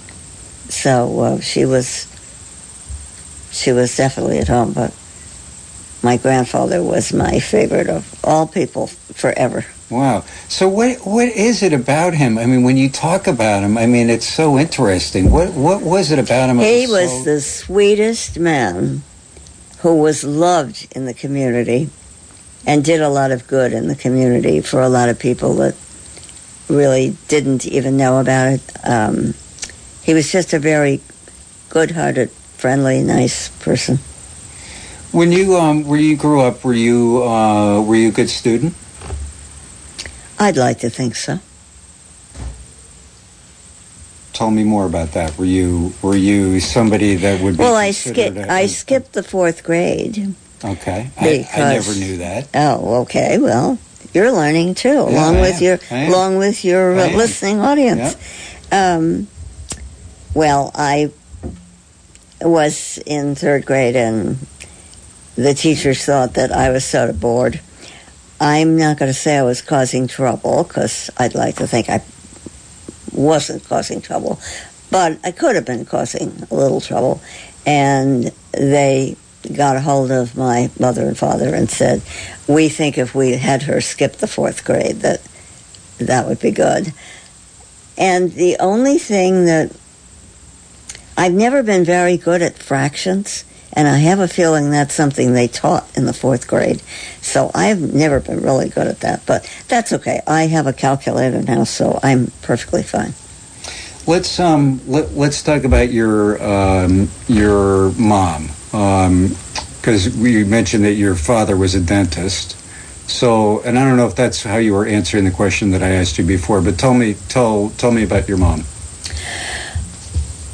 So 0.67 1.19
uh, 1.19 1.39
she 1.39 1.63
was 1.63 2.07
she 3.53 3.71
was 3.71 3.95
definitely 3.95 4.39
at 4.39 4.49
home, 4.49 4.73
but 4.73 4.93
my 6.03 6.17
grandfather 6.17 6.83
was 6.83 7.13
my 7.13 7.39
favorite 7.39 7.87
of 7.87 8.19
all 8.21 8.47
people 8.47 8.87
forever. 8.87 9.65
Wow. 9.93 10.23
So 10.49 10.67
what 10.67 10.97
what 11.05 11.27
is 11.27 11.61
it 11.61 11.71
about 11.71 12.15
him? 12.15 12.39
I 12.39 12.47
mean, 12.47 12.63
when 12.63 12.77
you 12.77 12.89
talk 12.89 13.27
about 13.27 13.61
him, 13.61 13.77
I 13.77 13.85
mean, 13.85 14.09
it's 14.09 14.25
so 14.25 14.57
interesting. 14.57 15.29
What 15.29 15.53
what 15.53 15.83
was 15.83 16.11
it 16.11 16.17
about 16.17 16.49
him? 16.49 16.57
He 16.57 16.87
was 16.87 17.11
so- 17.11 17.23
the 17.23 17.41
sweetest 17.41 18.39
man 18.39 19.03
who 19.79 19.95
was 19.97 20.23
loved 20.23 20.87
in 20.95 21.05
the 21.05 21.13
community 21.13 21.89
and 22.65 22.83
did 22.83 23.01
a 23.01 23.09
lot 23.09 23.31
of 23.31 23.45
good 23.45 23.71
in 23.71 23.87
the 23.87 23.95
community 23.95 24.61
for 24.61 24.81
a 24.81 24.89
lot 24.89 25.09
of 25.09 25.19
people 25.19 25.53
that 25.55 25.75
really 26.69 27.15
didn't 27.27 27.67
even 27.67 27.95
know 27.95 28.19
about 28.19 28.53
it. 28.53 28.61
Um, 28.83 29.35
he 30.01 30.13
was 30.13 30.31
just 30.31 30.53
a 30.53 30.59
very 30.59 31.01
good-hearted, 31.69 32.31
friendly, 32.31 33.03
nice 33.03 33.49
person. 33.59 33.99
When 35.11 35.31
you 35.31 35.57
um 35.57 35.83
where 35.85 35.99
you 35.99 36.15
grew 36.17 36.41
up, 36.41 36.63
were 36.63 36.73
you 36.73 37.21
uh, 37.23 37.81
were 37.81 37.95
you 37.95 38.09
a 38.09 38.11
good 38.11 38.29
student? 38.31 38.73
I'd 40.43 40.57
like 40.57 40.79
to 40.79 40.89
think 40.89 41.15
so. 41.15 41.39
Tell 44.33 44.51
me 44.51 44.63
more 44.65 44.85
about 44.85 45.13
that. 45.13 45.37
Were 45.37 45.45
you 45.45 45.93
were 46.01 46.17
you 46.17 46.59
somebody 46.59 47.15
that 47.15 47.39
would 47.41 47.55
be 47.57 47.63
Well, 47.63 47.75
I 47.75 47.91
skipped. 47.91 48.37
a- 48.37 48.51
I 48.51 48.65
skipped 48.65 49.13
the 49.13 49.23
fourth 49.23 49.63
grade. 49.63 50.35
Okay, 50.65 51.09
I, 51.19 51.47
I 51.53 51.59
never 51.73 51.93
knew 51.93 52.17
that. 52.17 52.47
Oh, 52.53 53.01
okay. 53.03 53.37
Well, 53.37 53.77
you're 54.13 54.31
learning 54.31 54.75
too, 54.75 54.89
Yeah, 55.09 55.29
along 55.29 55.39
with 55.41 55.61
your 55.61 55.79
along 55.91 56.37
with 56.39 56.65
your 56.65 56.95
I 56.97 57.03
uh, 57.03 57.07
am. 57.07 57.15
listening 57.17 57.59
audience. 57.61 58.15
Um, 58.71 59.27
well, 60.33 60.71
I 60.75 61.11
was 62.41 62.97
in 63.05 63.35
third 63.35 63.65
grade, 63.65 63.95
and 63.95 64.39
the 65.35 65.53
teachers 65.53 66.03
thought 66.03 66.33
that 66.33 66.51
I 66.51 66.69
was 66.69 66.83
sort 66.83 67.09
of 67.09 67.19
bored. 67.19 67.61
I'm 68.43 68.75
not 68.75 68.97
going 68.97 69.09
to 69.09 69.17
say 69.17 69.37
I 69.37 69.43
was 69.43 69.61
causing 69.61 70.05
trouble 70.05 70.65
because 70.65 71.09
I'd 71.15 71.33
like 71.33 71.55
to 71.55 71.67
think 71.67 71.89
I 71.89 72.03
wasn't 73.13 73.63
causing 73.63 74.01
trouble, 74.01 74.37
but 74.91 75.17
I 75.23 75.31
could 75.31 75.55
have 75.55 75.63
been 75.63 75.85
causing 75.85 76.45
a 76.51 76.53
little 76.53 76.81
trouble. 76.81 77.21
And 77.65 78.33
they 78.51 79.15
got 79.53 79.77
a 79.77 79.79
hold 79.79 80.11
of 80.11 80.35
my 80.35 80.69
mother 80.77 81.07
and 81.07 81.17
father 81.17 81.55
and 81.55 81.71
said, 81.71 82.01
"We 82.45 82.67
think 82.67 82.97
if 82.97 83.15
we 83.15 83.37
had 83.37 83.63
her 83.63 83.79
skip 83.79 84.17
the 84.17 84.27
fourth 84.27 84.65
grade, 84.65 84.99
that 85.03 85.21
that 85.99 86.27
would 86.27 86.41
be 86.41 86.51
good." 86.51 86.91
And 87.97 88.33
the 88.33 88.57
only 88.59 88.97
thing 88.97 89.45
that 89.45 89.71
I've 91.15 91.31
never 91.31 91.63
been 91.63 91.85
very 91.85 92.17
good 92.17 92.41
at 92.41 92.57
fractions, 92.57 93.45
and 93.75 93.87
I 93.87 93.97
have 93.97 94.19
a 94.19 94.27
feeling 94.27 94.69
that's 94.69 94.93
something 94.93 95.33
they 95.33 95.47
taught 95.47 95.85
in 95.97 96.05
the 96.05 96.13
fourth 96.13 96.47
grade. 96.47 96.81
So 97.21 97.51
I've 97.53 97.93
never 97.93 98.19
been 98.19 98.41
really 98.41 98.69
good 98.69 98.87
at 98.87 99.01
that, 99.01 99.25
but 99.25 99.49
that's 99.67 99.93
okay. 99.93 100.21
I 100.27 100.43
have 100.47 100.67
a 100.67 100.73
calculator 100.73 101.41
now, 101.41 101.63
so 101.63 101.99
I'm 102.03 102.31
perfectly 102.41 102.83
fine. 102.83 103.13
Let's 104.05 104.37
um 104.39 104.81
let, 104.85 105.13
let's 105.13 105.41
talk 105.41 105.63
about 105.63 105.91
your 105.91 106.41
um, 106.43 107.09
your 107.27 107.91
mom 107.93 108.47
because 108.65 110.07
um, 110.07 110.21
we 110.21 110.43
mentioned 110.43 110.83
that 110.83 110.93
your 110.93 111.15
father 111.15 111.55
was 111.55 111.73
a 111.73 111.81
dentist. 111.81 112.59
So, 113.09 113.61
and 113.61 113.77
I 113.77 113.83
don't 113.83 113.97
know 113.97 114.07
if 114.07 114.15
that's 114.15 114.43
how 114.43 114.57
you 114.57 114.73
were 114.73 114.85
answering 114.85 115.25
the 115.25 115.31
question 115.31 115.71
that 115.71 115.83
I 115.83 115.89
asked 115.89 116.17
you 116.17 116.25
before, 116.25 116.61
but 116.61 116.77
tell 116.77 116.93
me 116.93 117.15
tell 117.29 117.69
tell 117.77 117.91
me 117.91 118.03
about 118.03 118.27
your 118.27 118.37
mom. 118.37 118.63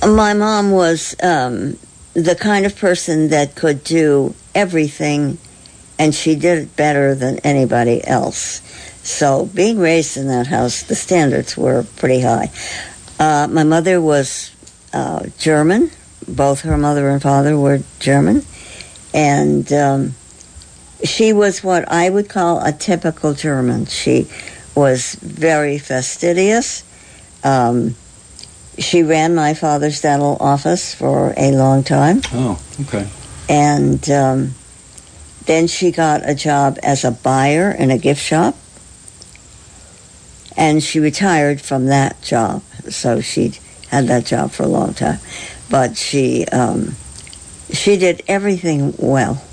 My 0.03 0.33
mom 0.33 0.71
was 0.71 1.15
um, 1.21 1.77
the 2.13 2.35
kind 2.35 2.65
of 2.65 2.75
person 2.77 3.29
that 3.29 3.55
could 3.55 3.83
do 3.83 4.33
everything, 4.55 5.37
and 5.97 6.13
she 6.13 6.35
did 6.35 6.59
it 6.59 6.75
better 6.75 7.15
than 7.15 7.39
anybody 7.39 8.05
else. 8.05 8.61
So, 9.03 9.45
being 9.45 9.79
raised 9.79 10.17
in 10.17 10.27
that 10.27 10.47
house, 10.47 10.83
the 10.83 10.95
standards 10.95 11.57
were 11.57 11.85
pretty 11.95 12.21
high. 12.21 12.51
Uh, 13.19 13.47
my 13.49 13.63
mother 13.63 14.01
was 14.01 14.51
uh, 14.93 15.27
German. 15.37 15.91
Both 16.27 16.61
her 16.61 16.77
mother 16.77 17.09
and 17.09 17.21
father 17.21 17.57
were 17.57 17.81
German. 17.99 18.43
And 19.13 19.71
um, 19.73 20.15
she 21.03 21.33
was 21.33 21.63
what 21.63 21.91
I 21.91 22.09
would 22.09 22.29
call 22.29 22.63
a 22.63 22.71
typical 22.71 23.33
German. 23.33 23.85
She 23.85 24.27
was 24.75 25.15
very 25.15 25.77
fastidious. 25.77 26.83
Um, 27.43 27.95
she 28.79 29.03
ran 29.03 29.35
my 29.35 29.53
father's 29.53 30.01
dental 30.01 30.37
office 30.39 30.93
for 30.93 31.33
a 31.37 31.51
long 31.51 31.83
time. 31.83 32.21
Oh, 32.33 32.61
okay. 32.81 33.07
And 33.47 34.09
um, 34.09 34.53
then 35.45 35.67
she 35.67 35.91
got 35.91 36.27
a 36.27 36.35
job 36.35 36.77
as 36.83 37.03
a 37.03 37.11
buyer 37.11 37.71
in 37.71 37.91
a 37.91 37.97
gift 37.97 38.21
shop. 38.21 38.55
And 40.57 40.83
she 40.83 40.99
retired 40.99 41.61
from 41.61 41.85
that 41.85 42.21
job 42.21 42.63
so 42.89 43.21
she 43.21 43.53
had 43.89 44.07
that 44.07 44.25
job 44.25 44.51
for 44.51 44.63
a 44.63 44.67
long 44.67 44.93
time. 44.93 45.19
But 45.69 45.97
she 45.97 46.45
um, 46.45 46.95
she 47.71 47.97
did 47.97 48.23
everything 48.27 48.93
well, 48.97 49.43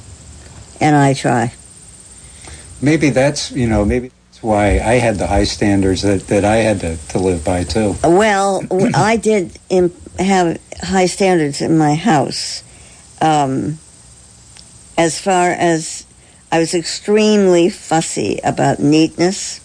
and 0.81 0.97
I 0.97 1.15
try. 1.15 1.53
Maybe 2.81 3.11
that's 3.11 3.51
you 3.53 3.67
know 3.67 3.85
maybe 3.85 4.11
that's 4.37 4.43
why 4.43 4.81
I 4.81 4.99
had 4.99 5.17
the 5.17 5.27
high 5.27 5.45
standards 5.45 6.03
that, 6.03 6.27
that 6.27 6.45
I 6.45 6.57
had 6.57 6.81
to, 6.81 6.97
to 7.09 7.19
live 7.19 7.43
by 7.43 7.65
too. 7.65 7.97
Well, 8.05 8.63
I 8.95 9.17
did 9.17 9.59
have 10.19 10.61
high 10.79 11.07
standards 11.07 11.63
in 11.63 11.79
my 11.79 11.95
house. 11.95 12.63
Um, 13.23 13.79
as 14.99 15.19
far 15.19 15.51
as 15.51 16.05
I 16.53 16.59
was 16.59 16.75
extremely 16.75 17.71
fussy 17.71 18.39
about 18.45 18.79
neatness 18.79 19.61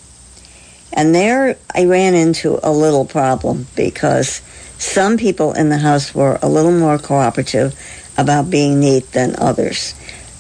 and 0.94 1.14
there 1.14 1.58
I 1.76 1.84
ran 1.84 2.16
into 2.16 2.58
a 2.64 2.72
little 2.72 3.06
problem 3.06 3.68
because 3.76 4.42
some 4.78 5.18
people 5.18 5.52
in 5.52 5.68
the 5.68 5.80
house 5.80 6.16
were 6.16 6.40
a 6.42 6.48
little 6.48 6.72
more 6.72 6.98
cooperative 6.98 7.78
about 8.18 8.50
being 8.50 8.80
neat 8.80 9.12
than 9.12 9.36
others. 9.38 9.96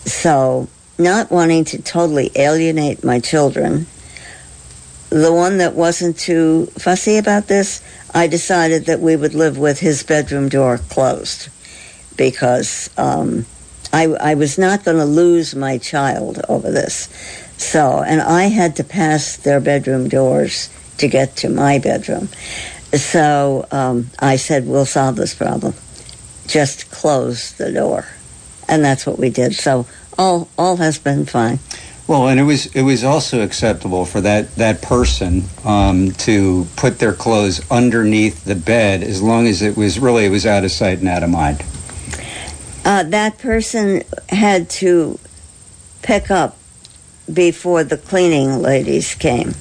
So, 0.05 0.69
not 0.97 1.31
wanting 1.31 1.65
to 1.65 1.81
totally 1.81 2.31
alienate 2.35 3.03
my 3.03 3.19
children, 3.19 3.87
the 5.11 5.31
one 5.31 5.57
that 5.57 5.75
wasn't 5.75 6.17
too 6.17 6.67
fussy 6.77 7.17
about 7.17 7.47
this, 7.47 7.83
I 8.13 8.27
decided 8.27 8.85
that 8.85 9.01
we 9.01 9.17
would 9.17 9.33
live 9.33 9.57
with 9.57 9.79
his 9.79 10.03
bedroom 10.03 10.47
door 10.47 10.77
closed 10.77 11.49
because 12.15 12.89
um, 12.97 13.45
I, 13.91 14.05
I 14.05 14.35
was 14.35 14.57
not 14.57 14.85
going 14.85 14.97
to 14.97 15.05
lose 15.05 15.53
my 15.53 15.77
child 15.77 16.39
over 16.47 16.71
this. 16.71 17.09
So, 17.57 18.01
and 18.01 18.21
I 18.21 18.43
had 18.43 18.77
to 18.77 18.85
pass 18.85 19.35
their 19.35 19.59
bedroom 19.59 20.07
doors 20.07 20.69
to 20.99 21.09
get 21.09 21.35
to 21.37 21.49
my 21.49 21.77
bedroom. 21.77 22.29
So 22.93 23.67
um, 23.69 24.11
I 24.17 24.37
said, 24.37 24.65
we'll 24.65 24.85
solve 24.85 25.17
this 25.17 25.35
problem. 25.35 25.73
Just 26.47 26.89
close 26.89 27.51
the 27.53 27.71
door. 27.71 28.05
And 28.69 28.83
that's 28.83 29.05
what 29.05 29.19
we 29.19 29.29
did. 29.29 29.55
So 29.55 29.87
all, 30.17 30.49
all 30.57 30.77
has 30.77 30.99
been 30.99 31.25
fine. 31.25 31.59
Well, 32.11 32.27
and 32.27 32.41
it 32.41 32.43
was 32.43 32.65
it 32.75 32.81
was 32.81 33.05
also 33.05 33.41
acceptable 33.41 34.03
for 34.03 34.19
that 34.19 34.53
that 34.57 34.81
person 34.81 35.43
um, 35.63 36.11
to 36.27 36.67
put 36.75 36.99
their 36.99 37.13
clothes 37.13 37.61
underneath 37.71 38.43
the 38.43 38.53
bed 38.53 39.01
as 39.01 39.21
long 39.21 39.47
as 39.47 39.61
it 39.61 39.77
was 39.77 39.97
really 39.97 40.25
it 40.25 40.29
was 40.29 40.45
out 40.45 40.65
of 40.65 40.71
sight 40.71 40.99
and 40.99 41.07
out 41.07 41.23
of 41.23 41.29
mind. 41.29 41.63
Uh, 42.83 43.03
that 43.03 43.37
person 43.37 44.03
had 44.27 44.69
to 44.71 45.17
pick 46.01 46.29
up 46.29 46.57
before 47.31 47.85
the 47.85 47.97
cleaning 47.97 48.61
ladies 48.61 49.15
came. 49.15 49.53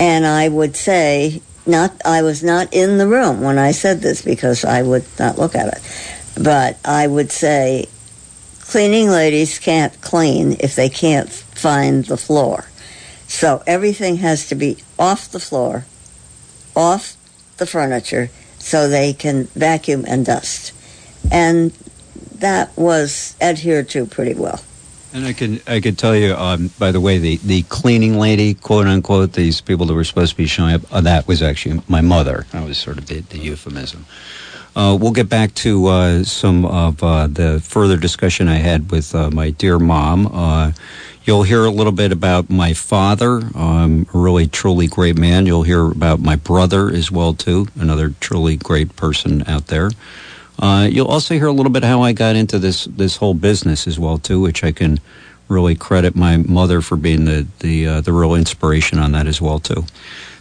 And 0.00 0.26
I 0.26 0.48
would 0.48 0.74
say, 0.74 1.40
not, 1.66 2.02
I 2.04 2.22
was 2.22 2.42
not 2.42 2.74
in 2.74 2.98
the 2.98 3.06
room 3.06 3.42
when 3.42 3.58
I 3.58 3.70
said 3.70 4.00
this 4.00 4.22
because 4.22 4.64
I 4.64 4.82
would 4.82 5.04
not 5.20 5.38
look 5.38 5.54
at 5.54 5.68
it. 5.68 6.42
But 6.42 6.78
I 6.84 7.06
would 7.06 7.30
say, 7.30 7.88
cleaning 8.58 9.08
ladies 9.08 9.60
can't 9.60 10.00
clean 10.00 10.56
if 10.58 10.74
they 10.74 10.88
can't 10.88 11.30
find 11.60 12.06
the 12.06 12.16
floor. 12.16 12.64
So 13.28 13.62
everything 13.66 14.16
has 14.16 14.48
to 14.48 14.54
be 14.54 14.78
off 14.98 15.30
the 15.30 15.38
floor, 15.38 15.84
off 16.74 17.16
the 17.58 17.66
furniture, 17.66 18.30
so 18.58 18.88
they 18.88 19.12
can 19.12 19.44
vacuum 19.54 20.04
and 20.08 20.26
dust. 20.26 20.72
And 21.30 21.70
that 22.34 22.76
was 22.76 23.36
adhered 23.40 23.88
to 23.90 24.06
pretty 24.06 24.34
well. 24.34 24.60
And 25.12 25.26
I 25.26 25.32
can 25.32 25.60
I 25.66 25.80
could 25.80 25.98
tell 25.98 26.16
you, 26.16 26.34
um, 26.34 26.70
by 26.78 26.92
the 26.92 27.00
way, 27.00 27.18
the, 27.18 27.36
the 27.38 27.62
cleaning 27.62 28.18
lady, 28.18 28.54
quote 28.54 28.86
unquote, 28.86 29.32
these 29.32 29.60
people 29.60 29.86
that 29.86 29.94
were 29.94 30.04
supposed 30.04 30.32
to 30.32 30.36
be 30.36 30.46
showing 30.46 30.74
up, 30.74 30.82
uh, 30.92 31.00
that 31.00 31.26
was 31.26 31.42
actually 31.42 31.82
my 31.88 32.00
mother. 32.00 32.46
That 32.52 32.64
was 32.66 32.78
sort 32.78 32.98
of 32.98 33.06
the, 33.06 33.20
the 33.20 33.38
euphemism. 33.38 34.06
Uh, 34.76 34.96
we'll 35.00 35.10
get 35.10 35.28
back 35.28 35.52
to 35.54 35.86
uh, 35.86 36.22
some 36.22 36.64
of 36.64 37.02
uh, 37.02 37.26
the 37.26 37.60
further 37.60 37.96
discussion 37.96 38.46
I 38.46 38.56
had 38.56 38.90
with 38.92 39.14
uh, 39.14 39.30
my 39.30 39.50
dear 39.50 39.80
mom. 39.80 40.74
You'll 41.30 41.44
hear 41.44 41.64
a 41.64 41.70
little 41.70 41.92
bit 41.92 42.10
about 42.10 42.50
my 42.50 42.72
father, 42.72 43.40
um, 43.54 44.04
a 44.12 44.18
really 44.18 44.48
truly 44.48 44.88
great 44.88 45.16
man. 45.16 45.46
You'll 45.46 45.62
hear 45.62 45.86
about 45.88 46.18
my 46.18 46.34
brother 46.34 46.90
as 46.90 47.12
well 47.12 47.34
too, 47.34 47.68
another 47.76 48.12
truly 48.18 48.56
great 48.56 48.96
person 48.96 49.44
out 49.46 49.68
there. 49.68 49.92
Uh, 50.58 50.88
you'll 50.90 51.06
also 51.06 51.34
hear 51.34 51.46
a 51.46 51.52
little 51.52 51.70
bit 51.70 51.84
how 51.84 52.02
I 52.02 52.14
got 52.14 52.34
into 52.34 52.58
this 52.58 52.86
this 52.86 53.18
whole 53.18 53.34
business 53.34 53.86
as 53.86 53.96
well 53.96 54.18
too, 54.18 54.40
which 54.40 54.64
I 54.64 54.72
can 54.72 54.98
really 55.46 55.76
credit 55.76 56.16
my 56.16 56.36
mother 56.36 56.80
for 56.80 56.96
being 56.96 57.26
the 57.26 57.46
the 57.60 57.86
uh, 57.86 58.00
the 58.00 58.12
real 58.12 58.34
inspiration 58.34 58.98
on 58.98 59.12
that 59.12 59.28
as 59.28 59.40
well 59.40 59.60
too. 59.60 59.84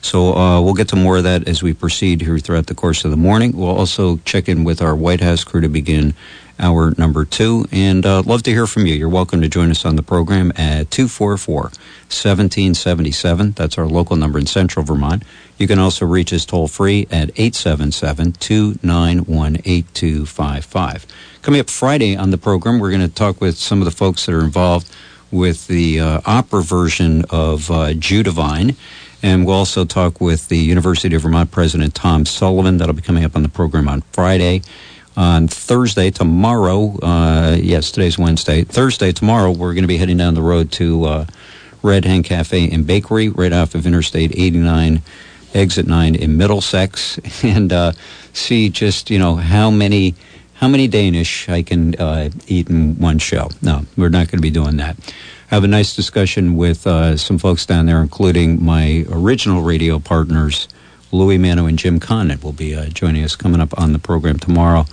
So 0.01 0.33
uh, 0.33 0.59
we'll 0.59 0.73
get 0.73 0.87
to 0.87 0.95
more 0.95 1.17
of 1.17 1.23
that 1.23 1.47
as 1.47 1.61
we 1.61 1.71
proceed 1.75 2.21
here 2.21 2.39
throughout 2.39 2.65
the 2.65 2.73
course 2.73 3.05
of 3.05 3.11
the 3.11 3.17
morning. 3.17 3.55
We'll 3.55 3.77
also 3.77 4.17
check 4.25 4.49
in 4.49 4.63
with 4.63 4.81
our 4.81 4.95
White 4.95 5.21
House 5.21 5.43
crew 5.43 5.61
to 5.61 5.69
begin 5.69 6.15
hour 6.59 6.93
number 6.97 7.25
two. 7.25 7.65
And 7.71 8.05
uh, 8.05 8.21
love 8.23 8.43
to 8.43 8.51
hear 8.51 8.67
from 8.67 8.85
you. 8.85 8.95
You're 8.95 9.09
welcome 9.09 9.41
to 9.41 9.49
join 9.49 9.71
us 9.71 9.85
on 9.85 9.95
the 9.95 10.03
program 10.03 10.51
at 10.55 10.91
244 10.91 11.55
1777. 11.63 13.51
That's 13.51 13.77
our 13.77 13.87
local 13.87 14.15
number 14.15 14.39
in 14.39 14.45
central 14.45 14.85
Vermont. 14.85 15.23
You 15.57 15.67
can 15.67 15.79
also 15.79 16.05
reach 16.05 16.33
us 16.33 16.45
toll 16.45 16.67
free 16.67 17.07
at 17.11 17.31
877 17.35 18.33
291 18.33 19.55
8255. 19.65 21.07
Coming 21.41 21.59
up 21.59 21.69
Friday 21.69 22.15
on 22.15 22.31
the 22.31 22.37
program, 22.37 22.79
we're 22.79 22.91
going 22.91 23.01
to 23.01 23.13
talk 23.13 23.41
with 23.41 23.57
some 23.57 23.79
of 23.79 23.85
the 23.85 23.91
folks 23.91 24.25
that 24.25 24.35
are 24.35 24.43
involved 24.43 24.93
with 25.31 25.67
the 25.67 25.99
uh, 25.99 26.21
opera 26.25 26.61
version 26.61 27.23
of 27.29 27.69
uh, 27.69 27.93
Judevine. 27.93 28.75
And 29.21 29.45
we'll 29.45 29.55
also 29.55 29.83
talk 29.83 30.21
with 30.21 30.47
the 30.47 30.57
University 30.57 31.13
of 31.15 31.21
Vermont 31.23 31.51
President 31.51 31.93
Tom 31.93 32.25
Sullivan. 32.25 32.77
That'll 32.77 32.95
be 32.95 33.01
coming 33.01 33.25
up 33.25 33.35
on 33.35 33.43
the 33.43 33.49
program 33.49 33.89
on 33.89 34.01
Friday 34.13 34.61
on 35.19 35.49
Thursday, 35.49 36.09
tomorrow. 36.09 36.97
Uh, 36.99 37.57
yes, 37.61 37.91
today's 37.91 38.17
Wednesday. 38.17 38.63
Thursday, 38.63 39.11
tomorrow, 39.11 39.51
we're 39.51 39.73
going 39.73 39.83
to 39.83 39.87
be 39.89 39.97
heading 39.97 40.15
down 40.15 40.33
the 40.33 40.41
road 40.41 40.71
to 40.71 41.03
uh, 41.03 41.25
Red 41.83 42.05
Hen 42.05 42.23
Cafe 42.23 42.71
and 42.71 42.87
Bakery 42.87 43.27
right 43.27 43.51
off 43.51 43.75
of 43.75 43.85
Interstate 43.85 44.31
89, 44.31 45.01
exit 45.53 45.87
9 45.87 46.15
in 46.15 46.37
Middlesex, 46.37 47.19
and 47.43 47.73
uh, 47.73 47.91
see 48.31 48.69
just, 48.69 49.09
you 49.09 49.19
know, 49.19 49.35
how 49.35 49.69
many. 49.69 50.15
How 50.53 50.67
many 50.67 50.89
Danish 50.89 51.47
I 51.47 51.63
can 51.63 51.95
uh, 51.95 52.31
eat 52.47 52.69
in 52.69 52.99
one 52.99 53.17
show? 53.17 53.49
No, 53.61 53.85
we're 53.95 54.09
not 54.09 54.27
going 54.27 54.39
to 54.39 54.41
be 54.41 54.49
doing 54.49 54.75
that 54.75 54.97
have 55.47 55.63
a 55.63 55.67
nice 55.67 55.95
discussion 55.95 56.57
with 56.57 56.85
uh, 56.85 57.15
some 57.15 57.37
folks 57.37 57.65
down 57.65 57.85
there, 57.85 58.01
including 58.01 58.61
my 58.61 59.05
original 59.09 59.61
radio 59.61 59.99
partners, 59.99 60.67
Louis 61.13 61.37
Mano 61.37 61.65
and 61.65 61.79
Jim 61.79 61.97
Condon, 61.97 62.41
will 62.41 62.51
be 62.51 62.75
uh, 62.75 62.87
joining 62.87 63.23
us 63.23 63.37
coming 63.37 63.61
up 63.61 63.79
on 63.79 63.93
the 63.93 63.99
program 63.99 64.37
tomorrow. 64.37 64.85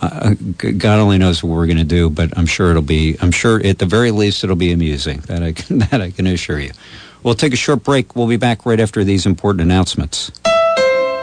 Uh, 0.00 0.34
God 0.60 1.00
only 1.00 1.18
knows 1.18 1.42
what 1.42 1.50
we're 1.50 1.66
going 1.66 1.78
to 1.78 1.84
do, 1.84 2.08
but 2.08 2.36
I'm 2.38 2.46
sure 2.46 2.70
it'll 2.70 2.82
be. 2.82 3.16
I'm 3.20 3.32
sure 3.32 3.64
at 3.64 3.78
the 3.78 3.86
very 3.86 4.10
least 4.10 4.44
it'll 4.44 4.56
be 4.56 4.72
amusing. 4.72 5.20
That 5.26 5.42
I 5.42 5.52
can, 5.52 5.78
that 5.90 6.00
I 6.00 6.10
can 6.10 6.26
assure 6.26 6.60
you. 6.60 6.72
We'll 7.22 7.34
take 7.34 7.52
a 7.52 7.56
short 7.56 7.82
break. 7.82 8.14
We'll 8.14 8.28
be 8.28 8.36
back 8.36 8.64
right 8.64 8.78
after 8.78 9.02
these 9.02 9.26
important 9.26 9.62
announcements. 9.62 10.30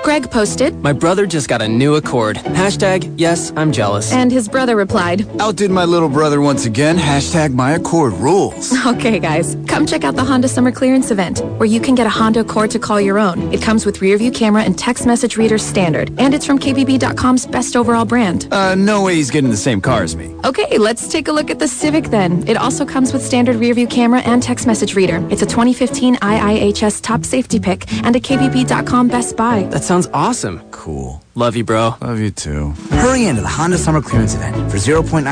Greg 0.05 0.29
posted. 0.29 0.75
My 0.83 0.93
brother 0.93 1.25
just 1.25 1.49
got 1.49 1.63
a 1.63 1.67
new 1.67 1.95
Accord. 1.95 2.37
Hashtag, 2.37 3.11
yes, 3.17 3.51
I'm 3.55 3.71
jealous. 3.71 4.13
And 4.13 4.31
his 4.31 4.47
brother 4.47 4.75
replied. 4.75 5.25
Outdid 5.41 5.71
my 5.71 5.83
little 5.83 6.09
brother 6.09 6.41
once 6.41 6.67
again. 6.67 6.95
Hashtag 6.95 7.55
my 7.55 7.71
Accord 7.71 8.13
rules. 8.13 8.71
Okay, 8.85 9.17
guys. 9.17 9.57
Come 9.67 9.87
check 9.87 10.03
out 10.03 10.15
the 10.15 10.23
Honda 10.23 10.47
Summer 10.47 10.71
Clearance 10.71 11.09
event, 11.09 11.39
where 11.57 11.65
you 11.65 11.79
can 11.81 11.95
get 11.95 12.05
a 12.05 12.09
Honda 12.09 12.41
Accord 12.41 12.69
to 12.71 12.77
call 12.79 13.01
your 13.01 13.17
own. 13.17 13.51
It 13.51 13.63
comes 13.63 13.83
with 13.83 13.99
rear 13.99 14.15
view 14.19 14.31
camera 14.31 14.61
and 14.61 14.77
text 14.77 15.07
message 15.07 15.37
reader 15.37 15.57
standard. 15.57 16.13
And 16.19 16.35
it's 16.35 16.45
from 16.45 16.59
KBB.com's 16.59 17.47
best 17.47 17.75
overall 17.75 18.05
brand. 18.05 18.47
Uh, 18.51 18.75
no 18.75 19.01
way 19.01 19.15
he's 19.15 19.31
getting 19.31 19.49
the 19.49 19.57
same 19.57 19.81
car 19.81 20.03
as 20.03 20.15
me. 20.15 20.27
Okay, 20.45 20.77
let's 20.77 21.07
take 21.07 21.27
a 21.27 21.31
look 21.31 21.49
at 21.49 21.57
the 21.57 21.67
Civic 21.67 22.05
then. 22.05 22.47
It 22.47 22.57
also 22.57 22.85
comes 22.85 23.11
with 23.11 23.23
standard 23.25 23.55
rear 23.55 23.73
view 23.73 23.87
camera 23.87 24.19
and 24.21 24.41
text 24.43 24.67
message 24.67 24.95
reader. 24.95 25.27
It's 25.31 25.41
a 25.41 25.47
2015 25.47 26.17
IIHS 26.17 27.01
top 27.01 27.25
safety 27.25 27.59
pick 27.59 27.91
and 28.03 28.15
a 28.15 28.19
KBB.com 28.19 29.07
best 29.07 29.35
buy. 29.35 29.63
That 29.71 29.83
sounds 29.83 29.94
awesome. 30.11 30.59
Cool. 30.71 31.24
Love 31.37 31.57
you, 31.57 31.65
bro. 31.65 31.95
Love 31.99 32.19
you 32.19 32.31
too. 32.31 32.71
Hurry 32.91 33.25
into 33.25 33.41
the 33.41 33.49
Honda 33.49 33.77
Summer 33.77 34.01
Clearance 34.01 34.35
event 34.35 34.55
for 34.71 34.77
0.9% 34.77 35.23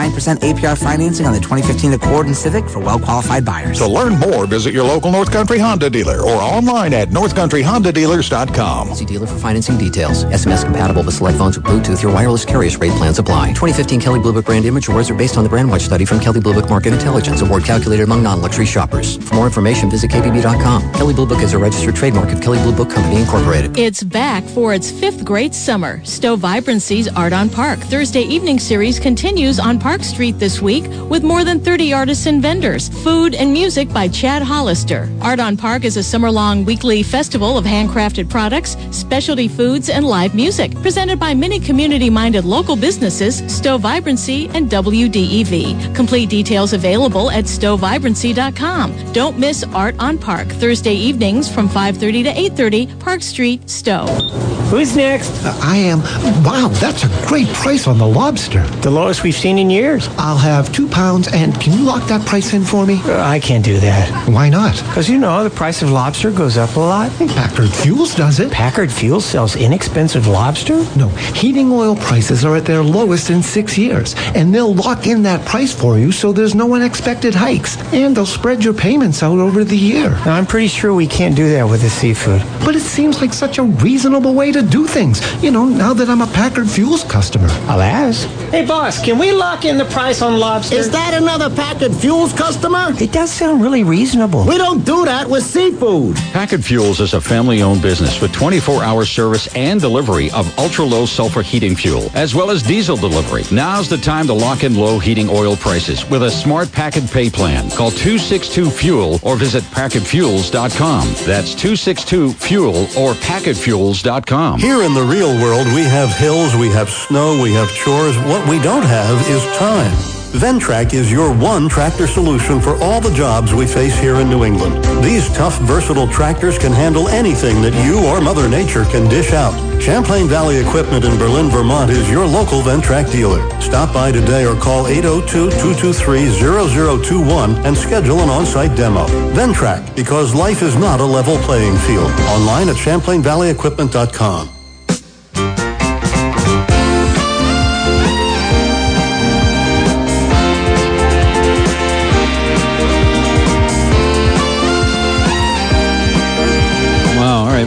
APR 0.42 0.78
financing 0.78 1.26
on 1.26 1.32
the 1.32 1.40
2015 1.40 1.94
Accord 1.94 2.26
and 2.26 2.36
Civic 2.36 2.68
for 2.68 2.80
well-qualified 2.80 3.46
buyers. 3.46 3.78
To 3.78 3.88
learn 3.88 4.20
more, 4.20 4.46
visit 4.46 4.74
your 4.74 4.84
local 4.84 5.12
North 5.14 5.32
Country 5.32 5.60
Honda 5.60 5.90
dealer 5.90 6.20
or 6.20 6.42
online 6.42 6.94
at 6.94 7.08
northcountryhondadealers.com. 7.08 8.96
See 8.96 9.06
dealer 9.06 9.26
for 9.28 9.38
financing 9.38 9.78
details. 9.78 10.26
SMS 10.26 10.66
compatible 10.66 11.04
with 11.04 11.16
select 11.16 11.38
phones 11.38 11.58
with 11.58 11.66
Bluetooth 11.66 12.04
Your 12.04 12.12
wireless 12.12 12.44
carriers 12.44 12.76
rate 12.76 12.92
plans 12.98 13.18
apply. 13.18 13.54
2015 13.54 14.02
Kelley 14.02 14.20
Blue 14.20 14.34
Book 14.34 14.44
brand 14.44 14.66
image 14.66 14.90
awards 14.90 15.10
are 15.10 15.16
based 15.16 15.38
on 15.38 15.46
the 15.46 15.50
Brand 15.50 15.70
Watch 15.70 15.84
study 15.84 16.04
from 16.04 16.20
Kelley 16.20 16.42
Blue 16.42 16.54
Book 16.54 16.70
Market 16.70 16.92
Intelligence, 16.92 17.40
award 17.40 17.64
calculated 17.64 18.04
among 18.04 18.22
non-luxury 18.22 18.66
shoppers. 18.66 19.16
For 19.26 19.36
more 19.36 19.46
information, 19.46 19.90
visit 19.90 20.12
kbb.com. 20.12 20.92
Kelley 20.96 21.14
Blue 21.14 21.28
Book 21.28 21.42
is 21.42 21.54
a 21.54 21.58
registered 21.58 21.96
trademark 21.96 22.30
of 22.34 22.42
Kelley 22.42 22.62
Blue 22.62 22.76
Book 22.76 22.90
Company 22.90 23.22
Incorporated. 23.22 23.78
It's 23.78 24.04
back 24.04 24.44
for 24.44 24.74
its 24.74 24.92
fifth 24.92 25.24
great 25.24 25.54
summer. 25.54 25.93
Stowe 26.04 26.36
Vibrancy's 26.36 27.08
Art 27.08 27.34
on 27.34 27.50
Park 27.50 27.80
Thursday 27.80 28.22
evening 28.22 28.60
series 28.60 29.00
continues 29.00 29.60
on 29.60 29.80
Park 29.80 30.04
Street 30.04 30.40
this 30.40 30.62
week 30.62 30.86
with 31.10 31.24
more 31.24 31.44
than 31.44 31.60
30 31.60 31.94
artists 31.94 32.26
and 32.26 32.42
vendors. 32.42 32.90
Food 33.04 33.36
and 33.36 33.52
music 33.52 33.92
by 33.94 34.08
Chad 34.08 34.42
Hollister. 34.42 35.10
Art 35.22 35.40
on 35.40 35.58
Park 35.58 35.84
is 35.84 35.98
a 35.98 36.04
summer-long 36.04 36.66
weekly 36.66 37.04
festival 37.04 37.58
of 37.58 37.66
handcrafted 37.66 38.30
products, 38.30 38.78
specialty 38.92 39.48
foods, 39.48 39.90
and 39.90 40.06
live 40.06 40.34
music 40.34 40.74
presented 40.82 41.20
by 41.20 41.34
many 41.34 41.60
community-minded 41.60 42.46
local 42.46 42.76
businesses, 42.76 43.44
Stowe 43.54 43.78
Vibrancy 43.78 44.50
and 44.54 44.70
WDEV. 44.70 45.94
Complete 45.94 46.30
details 46.30 46.74
available 46.74 47.30
at 47.32 47.46
stowevibrancy.com. 47.46 49.14
Don't 49.14 49.38
miss 49.38 49.64
Art 49.74 49.96
on 50.00 50.18
Park 50.18 50.48
Thursday 50.48 50.96
evenings 50.96 51.52
from 51.52 51.68
5:30 51.68 52.24
to 52.24 52.32
8:30 52.32 53.00
Park 53.00 53.22
Street, 53.22 53.70
Stowe. 53.70 54.62
Who's 54.74 54.96
next? 54.96 55.30
Uh, 55.46 55.56
I 55.62 55.77
am. 55.77 56.00
Wow, 56.44 56.70
that's 56.70 57.03
a 57.03 57.27
great 57.27 57.48
price 57.50 57.86
on 57.86 58.00
the 58.00 58.08
lobster. 58.08 58.63
The 58.82 58.89
lowest 58.89 59.22
we've 59.22 59.36
seen 59.36 59.60
in 59.60 59.70
years. 59.70 60.10
I'll 60.18 60.36
have 60.36 60.74
two 60.74 60.88
pounds, 60.88 61.27
and 61.32 61.53
can 61.62 61.74
you 61.74 61.84
lock 61.86 62.08
that 62.08 62.25
price 62.25 62.56
in 62.56 62.63
for 62.63 62.84
me? 62.84 63.00
Uh, 63.06 63.22
I 63.22 63.39
can't 63.39 63.63
do 63.63 63.77
that. 63.82 64.27
Why 64.27 64.50
not? 64.50 64.75
Because 64.88 65.08
you 65.08 65.20
know, 65.20 65.44
the 65.44 65.51
price 65.51 65.84
of 65.84 65.92
lobster 65.92 66.32
goes 66.32 66.58
up 66.58 66.75
a 66.75 66.80
lot. 66.80 67.12
Packard 67.20 67.70
Fuels 67.70 68.15
does 68.15 68.39
it. 68.39 68.51
Packard 68.51 68.92
Fuels 68.92 69.24
sells 69.24 69.56
inexpensive 69.56 70.25
lobster? 70.25 70.77
No, 70.98 71.10
heating 71.36 71.72
oil 71.72 71.96
prices 71.96 72.44
are 72.44 72.56
at 72.56 72.65
their 72.65 72.82
lowest 72.82 73.30
in 73.30 73.44
six 73.44 73.77
years, 73.77 74.15
and 74.34 74.56
they'll 74.56 74.74
lock 74.74 75.06
in 75.06 75.22
that 75.22 75.46
price 75.46 75.72
for 75.72 76.00
you 76.00 76.12
so 76.12 76.34
there's 76.34 76.56
no 76.56 76.74
unexpected 76.74 77.36
hikes, 77.36 77.77
and 77.94 78.18
they'll 78.18 78.25
spread 78.25 78.63
your 78.63 78.74
payments 78.74 79.22
out 79.22 79.38
over 79.38 79.63
the 79.63 79.77
year. 79.77 80.10
Now, 80.25 80.34
I'm 80.34 80.48
pretty 80.48 80.68
sure 80.68 80.96
we 80.96 81.06
can't 81.06 81.36
do 81.36 81.48
that 81.51 81.70
with 81.70 81.84
the 81.84 81.92
seafood. 81.92 82.42
But 82.65 82.75
it 82.75 82.82
seems 82.82 83.22
like 83.22 83.34
such 83.34 83.60
a 83.60 83.63
reasonable 83.63 84.34
way 84.34 84.51
to 84.51 84.62
do 84.63 84.88
things, 84.88 85.22
you 85.43 85.51
know, 85.51 85.65
now 85.65 85.93
that 85.93 86.10
I'm 86.10 86.22
a 86.22 86.27
Packard 86.27 86.70
Fuels 86.70 87.03
customer. 87.03 87.48
I'll 87.67 87.82
ask. 87.82 88.27
Hey, 88.54 88.64
boss, 88.64 89.04
can 89.04 89.18
we 89.18 89.32
lock 89.32 89.66
in 89.66 89.80
the 89.80 89.86
price 89.86 90.22
on 90.22 90.40
lobster? 90.40 90.76
Is 90.76 90.92
that 90.92 91.16
another 91.16 91.50
Packard 91.50 91.92
Fuels 91.92 92.34
customer? 92.34 92.94
It 93.02 93.12
does 93.12 93.34
sound 93.34 93.63
really 93.63 93.84
reasonable. 93.84 94.46
We 94.46 94.60
don't 94.60 94.86
do 94.86 95.06
that 95.06 95.28
with 95.28 95.44
seafood. 95.44 96.16
Packard 96.34 96.63
Fuels 96.63 97.00
is 97.00 97.16
a 97.16 97.20
family-owned 97.20 97.82
business 97.82 98.22
with 98.22 98.32
24-hour 98.32 99.06
service 99.06 99.48
and 99.56 99.82
delivery 99.82 100.30
of 100.34 100.56
ultra-low 100.60 101.08
sulfur 101.08 101.42
heating 101.42 101.76
fuel, 101.76 102.12
as 102.13 102.36
well 102.36 102.52
as 102.52 102.62
diesel 102.62 102.96
delivery. 102.96 103.42
Now's 103.52 103.89
the 103.89 103.98
time 103.98 104.28
to 104.28 104.34
lock 104.34 104.63
in 104.63 104.76
low 104.76 105.00
heating 105.00 105.30
oil 105.30 105.56
prices 105.56 106.08
with 106.08 106.22
a 106.22 106.30
smart 106.30 106.72
Packard 106.72 107.10
pay 107.10 107.32
plan. 107.32 107.72
Call 107.72 107.89
262-FUEL 107.89 109.18
or 109.24 109.36
visit 109.36 109.63
PackardFuels.com. 109.63 111.08
That's 111.26 111.56
262-FUEL 111.56 112.84
or 113.04 113.16
PackardFuels.com. 113.16 114.60
Here 114.60 114.84
in 114.84 114.94
the 114.94 115.02
real 115.02 115.34
world, 115.42 115.66
we 115.74 115.82
have 115.86 116.16
hills, 116.16 116.56
we 116.56 116.70
have 116.70 116.92
snow, 116.92 117.42
we 117.42 117.52
have 117.54 117.74
chores. 117.74 118.16
What 118.20 118.42
we 118.47 118.60
don't 118.60 118.84
have 118.84 119.19
is 119.29 119.43
time. 119.58 119.91
Ventrac 120.34 120.93
is 120.93 121.12
your 121.12 121.34
one 121.34 121.67
tractor 121.69 122.08
solution 122.08 122.60
for 122.60 122.75
all 122.82 122.99
the 122.99 123.13
jobs 123.13 123.53
we 123.53 123.67
face 123.67 123.95
here 123.97 124.15
in 124.15 124.27
New 124.29 124.43
England. 124.43 124.84
These 125.03 125.32
tough, 125.32 125.60
versatile 125.60 126.08
tractors 126.08 126.58
can 126.58 126.71
handle 126.71 127.08
anything 127.08 127.62
that 127.62 127.75
you 127.86 128.03
or 128.08 128.19
Mother 128.19 128.49
Nature 128.49 128.86
can 128.86 129.08
dish 129.08 129.32
out. 129.32 129.53
Champlain 129.79 130.27
Valley 130.27 130.58
Equipment 130.58 131.06
in 131.06 131.19
Berlin, 131.19 131.49
Vermont 131.49 131.91
is 131.91 132.10
your 132.10 132.25
local 132.25 132.62
Ventrac 132.62 133.12
dealer. 133.12 133.47
Stop 133.62 133.93
by 133.93 134.12
today 134.12 134.43
or 134.45 134.56
call 134.56 134.86
802-223-0021 134.86 137.65
and 137.65 137.77
schedule 137.77 138.21
an 138.21 138.29
on-site 138.29 138.75
demo. 138.75 139.06
Ventrac, 139.34 139.95
because 139.95 140.34
life 140.34 140.63
is 140.63 140.75
not 140.75 140.99
a 140.99 141.06
level 141.06 141.38
playing 141.38 141.77
field. 141.77 142.10
Online 142.29 142.69
at 142.69 142.75
ChamplainValleyEquipment.com. 142.75 144.62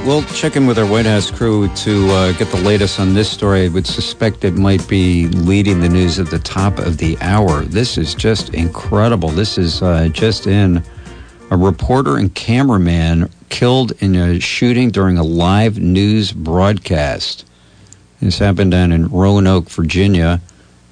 we'll 0.06 0.22
check 0.22 0.54
in 0.54 0.66
with 0.68 0.78
our 0.78 0.86
White 0.86 1.04
House 1.04 1.32
crew 1.32 1.66
to 1.74 2.08
uh, 2.10 2.32
get 2.32 2.48
the 2.50 2.58
latest 2.58 3.00
on 3.00 3.12
this 3.12 3.28
story. 3.28 3.64
I 3.64 3.68
would 3.68 3.88
suspect 3.88 4.44
it 4.44 4.54
might 4.54 4.86
be 4.88 5.26
leading 5.26 5.80
the 5.80 5.88
news 5.88 6.20
at 6.20 6.30
the 6.30 6.38
top 6.38 6.78
of 6.78 6.98
the 6.98 7.18
hour. 7.20 7.62
This 7.62 7.98
is 7.98 8.14
just 8.14 8.54
incredible. 8.54 9.30
This 9.30 9.58
is 9.58 9.82
uh, 9.82 10.08
just 10.12 10.46
in 10.46 10.84
a 11.50 11.56
reporter 11.56 12.18
and 12.18 12.32
cameraman 12.34 13.28
killed 13.48 13.92
in 14.00 14.14
a 14.14 14.38
shooting 14.38 14.90
during 14.90 15.18
a 15.18 15.24
live 15.24 15.80
news 15.80 16.30
broadcast. 16.30 17.44
This 18.20 18.38
happened 18.38 18.70
down 18.70 18.92
in 18.92 19.08
Roanoke, 19.08 19.68
Virginia. 19.68 20.40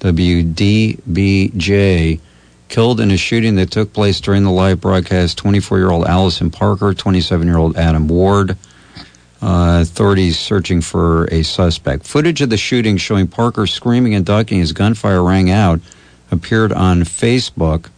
WDBJ 0.01 1.39
killed 2.67 2.99
in 2.99 3.11
a 3.11 3.17
shooting 3.17 3.55
that 3.55 3.71
took 3.71 3.93
place 3.93 4.19
during 4.19 4.43
the 4.43 4.51
live 4.51 4.81
broadcast 4.81 5.37
24 5.37 5.77
year 5.77 5.91
old 5.91 6.05
Allison 6.05 6.51
Parker, 6.51 6.93
27 6.93 7.47
year 7.47 7.57
old 7.57 7.77
Adam 7.77 8.09
Ward. 8.09 8.57
Uh, 9.45 9.81
authorities 9.81 10.39
searching 10.39 10.81
for 10.81 11.25
a 11.25 11.43
suspect. 11.43 12.07
Footage 12.07 12.41
of 12.41 12.49
the 12.49 12.57
shooting 12.57 12.97
showing 12.97 13.27
Parker 13.27 13.67
screaming 13.67 14.15
and 14.15 14.25
ducking 14.25 14.59
as 14.59 14.71
gunfire 14.71 15.23
rang 15.23 15.51
out 15.51 15.79
appeared 16.31 16.73
on 16.73 17.01
Facebook. 17.01 17.91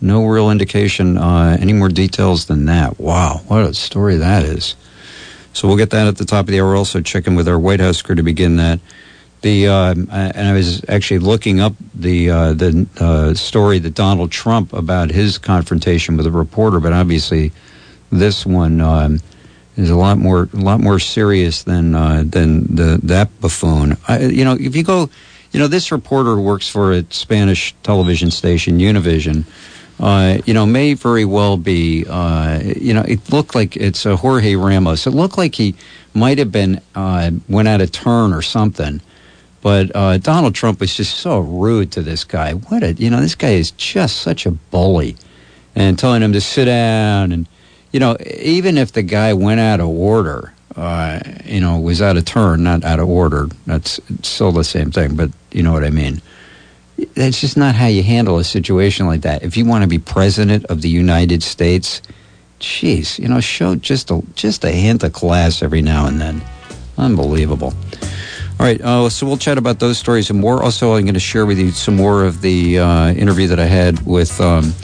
No 0.00 0.24
real 0.24 0.50
indication, 0.50 1.18
uh, 1.18 1.58
any 1.60 1.74
more 1.74 1.90
details 1.90 2.46
than 2.46 2.64
that. 2.64 2.98
Wow, 2.98 3.42
what 3.46 3.60
a 3.60 3.74
story 3.74 4.16
that 4.16 4.42
is. 4.42 4.74
So 5.52 5.68
we'll 5.68 5.76
get 5.76 5.90
that 5.90 6.06
at 6.06 6.16
the 6.16 6.24
top 6.24 6.46
of 6.46 6.46
the 6.46 6.60
hour. 6.60 6.68
We're 6.68 6.78
also 6.78 7.02
checking 7.02 7.34
with 7.34 7.46
our 7.46 7.58
White 7.58 7.80
House 7.80 8.00
crew 8.00 8.14
to 8.14 8.22
begin 8.22 8.56
that. 8.56 8.80
The 9.42 9.68
uh, 9.68 9.94
and 9.94 10.48
I 10.48 10.54
was 10.54 10.82
actually 10.88 11.18
looking 11.18 11.60
up 11.60 11.74
the 11.94 12.30
uh, 12.30 12.52
the 12.54 12.86
uh, 12.98 13.34
story 13.34 13.80
that 13.80 13.92
Donald 13.92 14.32
Trump 14.32 14.72
about 14.72 15.10
his 15.10 15.36
confrontation 15.36 16.16
with 16.16 16.26
a 16.26 16.30
reporter, 16.30 16.80
but 16.80 16.94
obviously 16.94 17.52
this 18.10 18.46
one 18.46 18.80
um, 18.80 19.20
is 19.76 19.90
a 19.90 19.96
lot 19.96 20.18
more 20.18 20.48
a 20.52 20.56
lot 20.56 20.80
more 20.80 20.98
serious 20.98 21.62
than 21.64 21.94
uh, 21.94 22.22
than 22.24 22.74
the 22.74 23.00
that 23.02 23.28
buffoon. 23.40 23.96
I, 24.08 24.20
you 24.20 24.44
know, 24.44 24.56
if 24.58 24.76
you 24.76 24.82
go, 24.82 25.10
you 25.52 25.60
know, 25.60 25.68
this 25.68 25.90
reporter 25.90 26.38
works 26.38 26.68
for 26.68 26.92
a 26.92 27.04
Spanish 27.10 27.74
television 27.82 28.30
station, 28.30 28.78
Univision. 28.78 29.44
Uh, 30.00 30.38
you 30.44 30.52
know, 30.52 30.66
may 30.66 30.94
very 30.94 31.24
well 31.24 31.56
be. 31.56 32.04
Uh, 32.08 32.60
you 32.64 32.92
know, 32.92 33.02
it 33.02 33.32
looked 33.32 33.54
like 33.54 33.76
it's 33.76 34.04
a 34.06 34.16
Jorge 34.16 34.56
Ramos. 34.56 35.06
It 35.06 35.10
looked 35.10 35.38
like 35.38 35.54
he 35.54 35.76
might 36.14 36.38
have 36.38 36.50
been 36.50 36.80
uh, 36.94 37.30
went 37.48 37.68
out 37.68 37.80
of 37.80 37.92
turn 37.92 38.32
or 38.32 38.42
something. 38.42 39.00
But 39.62 39.94
uh, 39.94 40.18
Donald 40.18 40.54
Trump 40.54 40.80
was 40.80 40.94
just 40.94 41.16
so 41.18 41.38
rude 41.38 41.92
to 41.92 42.02
this 42.02 42.24
guy. 42.24 42.52
What 42.52 42.82
a 42.82 42.92
you 42.92 43.08
know, 43.08 43.20
this 43.20 43.34
guy 43.34 43.52
is 43.52 43.70
just 43.72 44.16
such 44.16 44.46
a 44.46 44.50
bully, 44.50 45.16
and 45.74 45.98
telling 45.98 46.22
him 46.22 46.32
to 46.32 46.40
sit 46.40 46.66
down 46.66 47.32
and 47.32 47.48
you 47.94 48.00
know, 48.00 48.16
even 48.40 48.76
if 48.76 48.90
the 48.90 49.02
guy 49.02 49.34
went 49.34 49.60
out 49.60 49.78
of 49.78 49.86
order, 49.86 50.52
uh, 50.74 51.20
you 51.44 51.60
know, 51.60 51.78
was 51.78 52.02
out 52.02 52.16
of 52.16 52.24
turn, 52.24 52.64
not 52.64 52.82
out 52.82 52.98
of 52.98 53.08
order, 53.08 53.46
that's 53.66 54.00
still 54.22 54.50
the 54.50 54.64
same 54.64 54.90
thing, 54.90 55.14
but 55.14 55.30
you 55.52 55.62
know 55.62 55.72
what 55.72 55.84
I 55.84 55.90
mean. 55.90 56.20
That's 57.14 57.40
just 57.40 57.56
not 57.56 57.76
how 57.76 57.86
you 57.86 58.02
handle 58.02 58.38
a 58.38 58.44
situation 58.44 59.06
like 59.06 59.20
that. 59.20 59.44
If 59.44 59.56
you 59.56 59.64
want 59.64 59.82
to 59.82 59.88
be 59.88 59.98
president 59.98 60.64
of 60.64 60.82
the 60.82 60.88
United 60.88 61.44
States, 61.44 62.02
jeez, 62.58 63.16
you 63.20 63.28
know, 63.28 63.38
show 63.38 63.76
just 63.76 64.10
a 64.10 64.20
just 64.34 64.64
a 64.64 64.72
hint 64.72 65.04
of 65.04 65.12
class 65.12 65.62
every 65.62 65.80
now 65.80 66.06
and 66.06 66.20
then. 66.20 66.42
Unbelievable. 66.98 67.74
All 68.58 68.66
right, 68.66 68.80
uh, 68.80 69.08
so 69.08 69.24
we'll 69.24 69.36
chat 69.36 69.56
about 69.56 69.78
those 69.78 69.98
stories 69.98 70.30
and 70.30 70.40
more. 70.40 70.64
Also, 70.64 70.94
I'm 70.94 71.04
going 71.04 71.14
to 71.14 71.20
share 71.20 71.46
with 71.46 71.60
you 71.60 71.70
some 71.70 71.94
more 71.94 72.24
of 72.24 72.40
the 72.40 72.80
uh, 72.80 73.12
interview 73.12 73.46
that 73.46 73.60
I 73.60 73.66
had 73.66 74.04
with 74.04 74.40
um, 74.40 74.74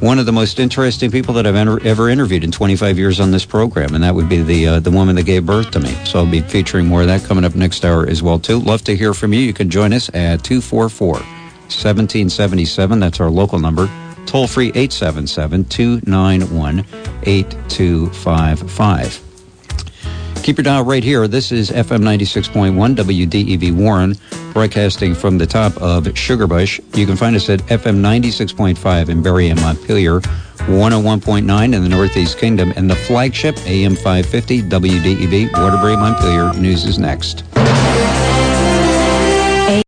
one 0.00 0.18
of 0.18 0.26
the 0.26 0.32
most 0.32 0.58
interesting 0.58 1.10
people 1.10 1.34
that 1.34 1.46
I've 1.46 1.54
ever, 1.54 1.82
ever 1.82 2.08
interviewed 2.08 2.44
in 2.44 2.52
25 2.52 2.98
years 2.98 3.20
on 3.20 3.30
this 3.30 3.44
program, 3.44 3.94
and 3.94 4.04
that 4.04 4.14
would 4.14 4.28
be 4.28 4.42
the 4.42 4.66
uh, 4.66 4.80
the 4.80 4.90
woman 4.90 5.16
that 5.16 5.24
gave 5.24 5.46
birth 5.46 5.70
to 5.72 5.80
me. 5.80 5.92
So 6.04 6.18
I'll 6.18 6.30
be 6.30 6.42
featuring 6.42 6.86
more 6.86 7.00
of 7.00 7.06
that 7.06 7.24
coming 7.24 7.44
up 7.44 7.54
next 7.54 7.84
hour 7.84 8.08
as 8.08 8.22
well 8.22 8.38
too. 8.38 8.60
Love 8.60 8.82
to 8.84 8.96
hear 8.96 9.14
from 9.14 9.32
you. 9.32 9.40
You 9.40 9.52
can 9.52 9.70
join 9.70 9.92
us 9.92 10.08
at 10.10 10.44
244 10.44 11.14
1777. 11.14 13.00
That's 13.00 13.20
our 13.20 13.30
local 13.30 13.58
number. 13.58 13.88
Toll 14.26 14.46
free 14.46 14.68
877 14.68 15.64
291 15.64 16.84
8255. 17.22 19.25
Keep 20.46 20.58
your 20.58 20.62
dial 20.62 20.84
right 20.84 21.02
here. 21.02 21.26
This 21.26 21.50
is 21.50 21.72
FM 21.72 22.02
96.1 22.02 22.94
WDEV 22.94 23.74
Warren, 23.74 24.14
broadcasting 24.52 25.12
from 25.12 25.38
the 25.38 25.44
top 25.44 25.76
of 25.82 26.04
Sugarbush. 26.04 26.96
You 26.96 27.04
can 27.04 27.16
find 27.16 27.34
us 27.34 27.50
at 27.50 27.58
FM 27.62 27.96
96.5 27.96 29.08
in 29.08 29.22
Barre 29.22 29.50
and 29.50 29.60
Montpelier, 29.60 30.20
101.9 30.20 31.74
in 31.74 31.82
the 31.82 31.88
Northeast 31.88 32.38
Kingdom, 32.38 32.72
and 32.76 32.88
the 32.88 32.94
flagship 32.94 33.58
AM 33.66 33.96
550 33.96 34.62
WDEV 34.62 35.52
Waterbury 35.52 35.96
Montpelier. 35.96 36.52
News 36.52 36.84
is 36.84 36.96
next. 36.96 37.42